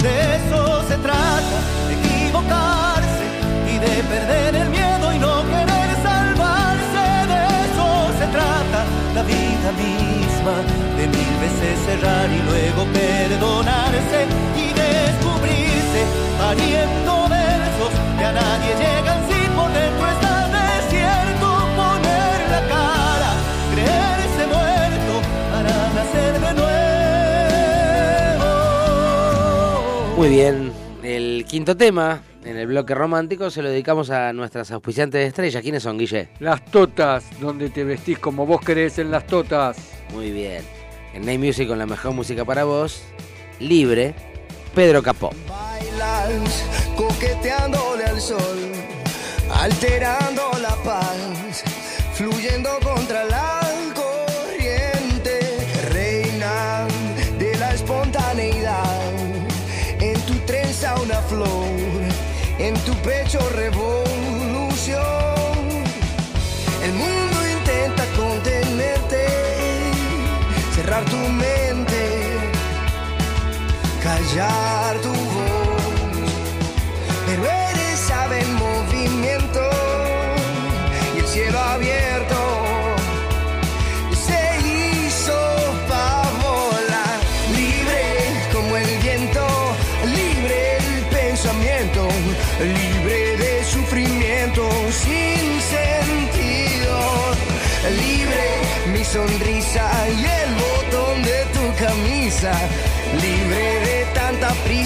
De 0.00 0.36
eso 0.36 0.82
se 0.88 0.96
trata, 0.96 1.56
de 1.88 1.94
equivocarse 2.00 3.26
y 3.72 3.78
de 3.78 4.02
perder 4.04 4.54
el 4.56 4.70
miedo 4.70 5.12
y 5.12 5.18
no 5.18 5.42
querer 5.52 5.90
salvarse. 6.02 7.04
De 7.32 7.40
eso 7.64 7.86
se 8.18 8.26
trata 8.36 8.80
la 9.14 9.22
vida 9.22 9.70
misma, 9.84 10.54
de 10.96 11.04
mil 11.06 11.34
veces 11.44 11.74
cerrar 11.86 12.28
y 12.30 12.40
luego 12.48 12.80
perdonarse 12.92 14.20
y 14.56 14.66
descubrirse 14.84 16.00
pariendo 16.38 17.12
versos 17.28 17.92
que 18.18 18.24
a 18.24 18.32
nadie 18.32 18.70
llegan 18.78 19.03
Muy 30.24 30.36
bien, 30.36 30.72
el 31.02 31.44
quinto 31.46 31.76
tema 31.76 32.22
en 32.46 32.56
el 32.56 32.66
bloque 32.66 32.94
romántico 32.94 33.50
se 33.50 33.60
lo 33.60 33.68
dedicamos 33.68 34.08
a 34.08 34.32
nuestras 34.32 34.70
auspiciantes 34.70 35.20
de 35.20 35.26
estrella. 35.26 35.60
¿Quiénes 35.60 35.82
son, 35.82 35.98
Guille? 35.98 36.30
Las 36.40 36.64
totas, 36.64 37.26
donde 37.40 37.68
te 37.68 37.84
vestís 37.84 38.18
como 38.18 38.46
vos 38.46 38.62
querés 38.62 38.98
en 38.98 39.10
las 39.10 39.26
totas. 39.26 39.76
Muy 40.14 40.30
bien. 40.30 40.64
En 41.12 41.26
Night 41.26 41.38
Music 41.38 41.68
con 41.68 41.78
la 41.78 41.84
mejor 41.84 42.14
música 42.14 42.42
para 42.42 42.64
vos, 42.64 43.02
libre, 43.60 44.14
Pedro 44.74 45.02
Capó. 45.02 45.28
Bailas 45.46 46.64
coqueteándole 46.96 48.04
al 48.04 48.18
sol, 48.18 48.72
alterando 49.52 50.52
la 50.62 50.74
paz, 50.84 51.62
fluyendo 52.14 52.70
job. 74.34 74.73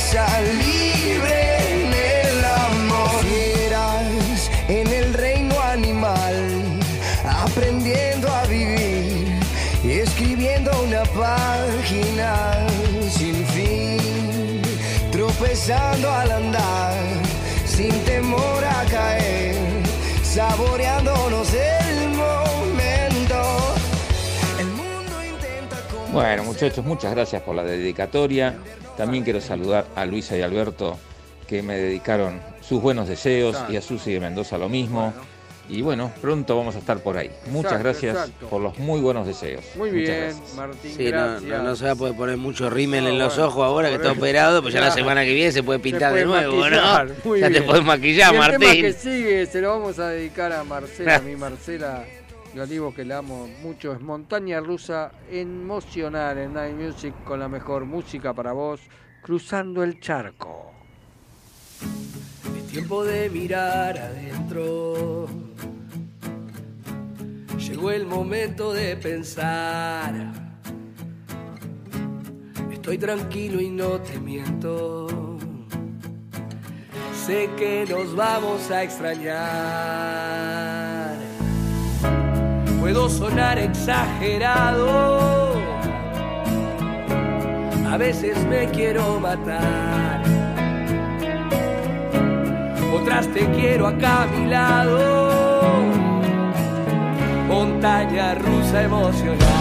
Prisa, 0.08 0.26
libre 0.40 1.56
en 1.70 1.92
el 1.92 2.44
amor. 2.44 3.20
Fieras 3.22 4.50
en 4.68 4.86
el 4.86 5.14
reino 5.14 5.60
animal, 5.60 6.80
aprendiendo 7.24 8.28
a 8.28 8.44
vivir 8.46 9.38
y 9.84 9.90
escribiendo 9.92 10.70
una 10.82 11.02
página 11.04 12.66
sin 13.10 13.44
fin, 13.46 14.62
tropezando 15.12 16.10
al 16.10 16.30
andar, 16.30 16.94
sin 17.66 17.92
temor 18.04 18.64
a 18.64 18.84
caer, 18.90 19.56
saboreándonos 20.22 21.52
el 21.54 22.08
momento. 22.10 23.36
Bueno, 26.12 26.44
muchachos, 26.44 26.84
muchas 26.84 27.12
gracias 27.12 27.42
por 27.42 27.54
la 27.54 27.62
dedicatoria. 27.62 28.56
También 28.98 29.24
quiero 29.24 29.40
saludar 29.40 29.86
a 29.96 30.04
Luisa 30.04 30.36
y 30.36 30.42
Alberto 30.42 30.98
que 31.46 31.62
me 31.62 31.78
dedicaron 31.78 32.40
sus 32.60 32.82
buenos 32.82 33.08
deseos 33.08 33.56
y 33.70 33.76
a 33.76 33.80
Susi 33.80 34.12
de 34.12 34.20
Mendoza 34.20 34.58
lo 34.58 34.68
mismo. 34.68 35.14
Y 35.70 35.82
bueno, 35.82 36.10
pronto 36.22 36.56
vamos 36.56 36.76
a 36.76 36.78
estar 36.78 36.98
por 37.02 37.16
ahí. 37.18 37.30
Muchas 37.50 37.72
Exacto, 37.72 37.84
gracias 37.84 38.16
exacto. 38.16 38.48
por 38.48 38.60
los 38.62 38.78
muy 38.78 39.00
buenos 39.00 39.26
deseos. 39.26 39.62
Muy 39.76 39.90
Muchas 39.90 40.06
bien, 40.06 40.20
gracias. 40.24 40.54
Martín, 40.54 40.94
Sí, 40.96 41.04
no, 41.04 41.10
gracias. 41.10 41.42
no, 41.42 41.62
no 41.62 41.76
se 41.76 41.84
va 41.84 41.90
a 41.90 41.94
poder 41.94 42.16
poner 42.16 42.36
mucho 42.38 42.70
rímel 42.70 43.04
No, 43.04 43.10
en 43.10 43.18
los 43.18 43.34
bueno, 43.34 43.48
ojos 43.48 43.64
ahora 43.64 43.88
que 43.90 43.96
está 43.96 44.12
operado, 44.12 44.62
pues 44.62 44.72
ya 44.74 44.80
la 44.80 44.90
semana 44.90 45.24
que 45.24 45.34
viene 45.34 45.52
se 45.52 45.62
puede 45.62 45.78
pintar 45.78 46.12
Se 46.14 46.20
de 46.20 46.24
nuevo, 46.24 46.56
maquillar, 46.56 47.06
¿no? 47.08 47.14
muy 47.24 47.40
ya 47.40 47.50
te 47.50 47.62
puedes 47.62 47.84
maquillar, 47.84 48.32
Y 48.34 48.36
el 48.36 48.42
tema 48.42 48.58
que 48.72 48.82
Martín. 48.82 48.94
sigue 48.94 49.46
se 49.46 49.60
lo 49.60 49.68
vamos 49.78 49.98
a 49.98 50.08
dedicar 50.08 50.52
a 50.52 50.64
Marcela, 50.64 51.16
a 51.16 51.20
mi 51.20 51.36
Marcela. 51.36 52.04
Digo 52.68 52.92
que 52.92 53.04
la 53.04 53.18
amo 53.18 53.48
mucho. 53.62 53.92
Es 53.92 54.00
montaña 54.00 54.60
rusa 54.60 55.12
emocional 55.30 56.38
en 56.38 56.54
Night 56.54 56.74
Music 56.74 57.14
con 57.24 57.40
la 57.40 57.48
mejor 57.48 57.84
música 57.84 58.34
para 58.34 58.52
vos, 58.52 58.80
cruzando 59.22 59.82
el 59.82 60.00
charco. 60.00 60.72
Es 62.56 62.66
tiempo 62.66 63.04
de 63.04 63.30
mirar 63.30 63.96
adentro. 63.96 65.26
Llegó 67.58 67.90
el 67.90 68.06
momento 68.06 68.72
de 68.72 68.96
pensar. 68.96 70.32
Estoy 72.72 72.98
tranquilo 72.98 73.60
y 73.60 73.70
no 73.70 74.00
te 74.00 74.18
miento. 74.18 75.38
Sé 77.26 77.50
que 77.56 77.84
nos 77.88 78.16
vamos 78.16 78.70
a 78.70 78.82
extrañar. 78.82 80.97
Puedo 82.80 83.08
sonar 83.08 83.58
exagerado. 83.58 85.54
A 87.90 87.96
veces 87.96 88.36
me 88.46 88.66
quiero 88.66 89.18
matar. 89.20 90.22
Otras 92.94 93.26
te 93.28 93.46
quiero 93.52 93.86
acá 93.86 94.22
a 94.22 94.26
mi 94.26 94.46
lado. 94.46 95.28
montaña 97.48 98.34
rusa 98.34 98.82
emocional. 98.82 99.57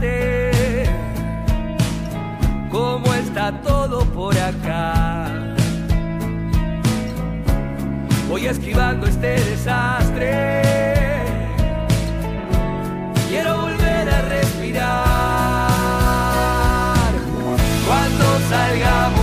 Contarte 0.00 0.84
cómo 2.70 3.14
está 3.14 3.52
todo 3.62 4.04
por 4.06 4.36
acá. 4.38 5.54
Voy 8.28 8.46
esquivando 8.46 9.06
este 9.06 9.40
desastre. 9.40 10.62
Quiero 13.28 13.60
volver 13.60 14.08
a 14.08 14.22
respirar. 14.22 15.70
Cuando 17.86 18.24
salgamos 18.48 19.19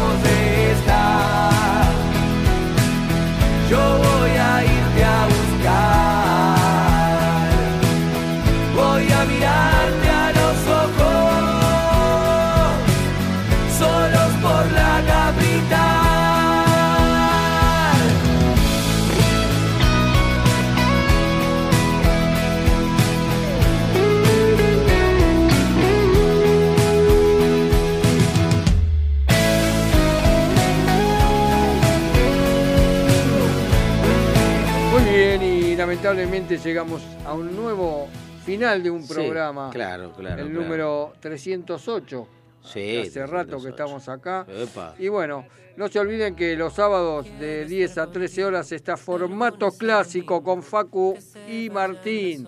lamentablemente 36.14 36.58
llegamos 36.58 37.02
a 37.26 37.34
un 37.34 37.54
nuevo 37.56 38.08
final 38.46 38.82
de 38.82 38.90
un 38.90 39.04
Sí, 39.04 39.14
programa. 39.14 39.70
claro, 39.72 40.14
claro, 40.14 40.42
El 40.42 40.48
claro. 40.50 40.62
número 40.64 41.14
308. 41.20 42.28
Sí, 42.64 42.98
Hace 43.00 43.26
rato 43.28 43.62
que 43.62 43.70
estamos 43.70 44.08
acá. 44.08 44.46
Epa. 44.48 44.96
Y 45.00 45.10
bueno, 45.10 45.46
no 45.76 45.88
se 45.90 46.00
olviden 46.00 46.34
que 46.36 46.56
los 46.56 46.74
sábados 46.74 47.28
de 47.40 47.66
10 47.66 47.98
a 47.98 48.08
13 48.12 48.46
horas 48.46 48.72
está 48.72 48.96
formato 48.96 49.70
clásico 49.72 50.42
con 50.44 50.64
Facu 50.64 51.18
y 51.50 51.70
Martín. 51.70 52.48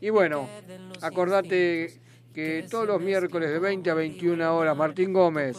Y 0.00 0.10
bueno, 0.10 0.48
acordate 1.00 2.00
que 2.34 2.66
todos 2.68 2.86
los 2.86 3.00
miércoles 3.00 3.50
de 3.50 3.58
20 3.60 3.90
a 3.90 3.94
21 3.94 4.56
horas, 4.56 4.76
Martín 4.76 5.12
Gómez, 5.12 5.56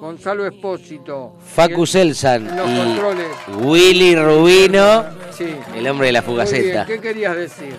Gonzalo 0.00 0.46
Espósito, 0.46 1.34
Facu 1.54 1.86
Selsan 1.86 2.48
en 2.48 2.56
los 2.56 2.66
controles. 2.70 3.26
y 3.48 3.52
Willy 3.66 4.16
Rubino, 4.16 5.04
Sí. 5.36 5.54
el 5.76 5.86
hombre 5.88 6.06
de 6.06 6.12
la 6.14 6.22
fugaceta. 6.22 6.86
¿Qué 6.86 6.98
querías 7.00 7.36
decir? 7.36 7.74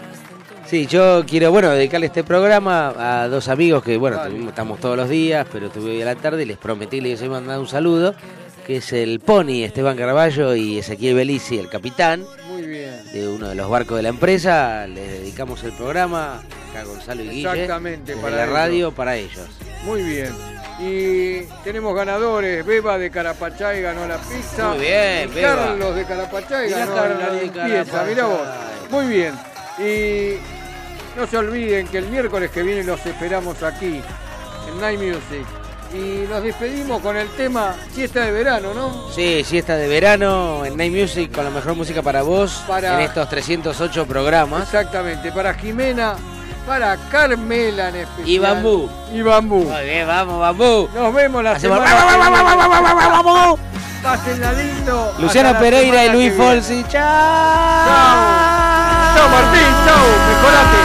Sí, 0.67 0.86
yo 0.86 1.24
quiero, 1.28 1.51
bueno, 1.51 1.72
dedicarle 1.72 2.05
este 2.05 2.24
programa 2.24 2.93
a 3.24 3.28
dos 3.28 3.47
amigos 3.49 3.84
que, 3.84 3.97
bueno, 3.97 4.17
tuvimos- 4.24 4.49
estamos 4.49 4.80
todos 4.80 4.95
los 4.95 5.09
días, 5.09 5.45
pero 5.51 5.69
tuve 5.69 5.91
hoy 5.91 6.01
a 6.01 6.05
la 6.05 6.15
tarde 6.15 6.43
y 6.43 6.45
les 6.45 6.57
prometí, 6.57 7.01
les 7.01 7.22
a 7.22 7.26
mandar 7.28 7.59
un 7.59 7.67
saludo, 7.67 8.13
que 8.65 8.78
es 8.78 8.93
el 8.93 9.19
Pony 9.19 9.63
Esteban 9.63 9.97
Carballo 9.97 10.55
y 10.55 10.78
Ezequiel 10.78 11.15
Belici, 11.15 11.57
el 11.57 11.67
capitán 11.69 12.24
Muy 12.47 12.61
bien. 12.67 12.93
de 13.11 13.28
uno 13.28 13.49
de 13.49 13.55
los 13.55 13.69
barcos 13.69 13.97
de 13.97 14.03
la 14.03 14.09
empresa. 14.09 14.86
Les 14.88 15.22
dedicamos 15.22 15.63
el 15.63 15.72
programa, 15.74 16.36
acá 16.69 16.84
Gonzalo 16.86 17.24
y 17.24 17.30
Guille, 17.30 17.49
Exactamente, 17.51 18.15
para 18.15 18.36
la 18.38 18.43
ellos. 18.43 18.53
radio 18.55 18.91
para 18.91 19.15
ellos. 19.17 19.47
Muy 19.84 20.03
bien. 20.03 20.30
Y 20.82 21.41
tenemos 21.63 21.95
ganadores. 21.95 22.65
Beba 22.65 22.97
de 22.97 23.11
Carapachay 23.11 23.82
ganó 23.82 24.07
la 24.07 24.17
pizza. 24.17 24.69
Muy 24.69 24.79
bien, 24.79 25.29
Y 25.29 25.34
Beba. 25.36 25.55
Carlos 25.55 25.95
de 25.95 26.05
Carapachay 26.05 26.65
Mirá 26.67 26.79
ganó 26.79 26.95
Carlos 26.95 27.19
la 27.19 27.29
limpieza. 27.41 28.03
Mirá 28.03 28.25
vos. 28.25 28.39
Muy 28.89 29.05
bien. 29.07 29.34
Y 29.77 30.38
no 31.19 31.27
se 31.27 31.38
olviden 31.38 31.88
que 31.88 31.97
el 31.99 32.07
miércoles 32.07 32.49
que 32.51 32.63
viene 32.63 32.84
los 32.84 33.05
esperamos 33.05 33.61
aquí, 33.63 34.01
en 34.69 34.82
Night 34.82 34.99
Music. 34.99 35.45
Y 35.93 36.25
nos 36.29 36.41
despedimos 36.41 37.01
con 37.01 37.17
el 37.17 37.27
tema 37.32 37.75
Fiesta 37.93 38.21
de 38.25 38.32
Verano, 38.32 38.73
¿no? 38.73 39.09
Sí, 39.11 39.43
siesta 39.43 39.75
de 39.75 39.89
verano 39.89 40.63
en 40.65 40.77
Night 40.77 40.93
Music 40.93 41.32
con 41.36 41.43
la 41.43 41.49
mejor 41.49 41.75
música 41.75 42.01
para 42.01 42.21
vos 42.21 42.63
Para- 42.65 42.95
en 42.95 43.01
estos 43.01 43.27
308 43.29 44.05
programas. 44.07 44.63
Exactamente. 44.63 45.34
Para 45.34 45.53
Jimena, 45.53 46.15
para 46.66 46.97
Carmela 47.09 47.89
en 47.89 47.95
especial. 47.97 48.28
Y 48.30 48.39
Bambú. 48.39 48.89
Y 49.14 49.22
Bambú. 49.22 49.64
Muy 49.64 49.84
bien, 49.86 50.07
vamos, 50.07 50.39
Bambú. 50.39 50.89
Nos 50.93 51.14
vemos 51.14 51.43
la 51.43 51.51
Hacemos- 51.53 51.80
semana 51.80 52.01
que 52.01 52.05
viene. 52.07 53.09
¡Vamos! 53.09 53.59
Pásenla 54.03 54.53
lindo. 54.53 55.16
La 55.20 55.59
Pereira 55.59 56.05
y 56.05 56.09
Luis. 56.09 56.34
Folsi. 56.36 56.84
¡Chao! 56.89 57.01
Chao 59.16 59.30
Martín, 59.30 59.68
chao, 59.86 60.05
mejorate. 60.30 60.82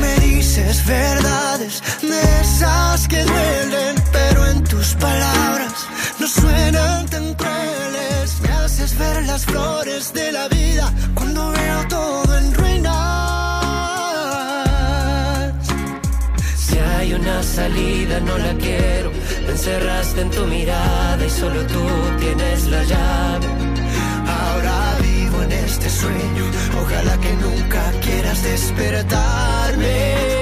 Me 0.00 0.14
dices 0.20 0.84
verdades 0.86 1.82
de 2.02 2.20
esas 2.40 3.06
que 3.08 3.22
duelen, 3.24 3.94
pero 4.12 4.46
en 4.46 4.64
tus 4.64 4.94
palabras 4.94 5.72
no 6.18 6.26
suenan 6.26 7.06
tan 7.06 7.34
crueles. 7.34 8.40
Me 8.42 8.52
haces 8.52 8.96
ver 8.98 9.24
las 9.24 9.44
flores 9.44 10.12
de 10.12 10.32
la 10.32 10.48
vida 10.48 10.61
Una 17.22 17.40
salida, 17.40 18.18
no 18.18 18.36
la 18.36 18.52
quiero. 18.54 19.12
Me 19.46 19.52
encerraste 19.52 20.22
en 20.22 20.30
tu 20.30 20.44
mirada 20.44 21.24
y 21.24 21.30
solo 21.30 21.64
tú 21.68 21.86
tienes 22.18 22.66
la 22.66 22.82
llave. 22.82 23.46
Ahora 24.26 24.96
vivo 25.00 25.40
en 25.44 25.52
este 25.52 25.88
sueño. 25.88 26.44
Ojalá 26.82 27.16
que 27.18 27.32
nunca 27.34 27.92
quieras 28.00 28.42
despertarme. 28.42 30.41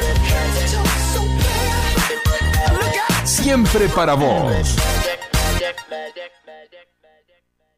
Siempre 3.41 3.89
para 3.89 4.13
vos. 4.13 5.00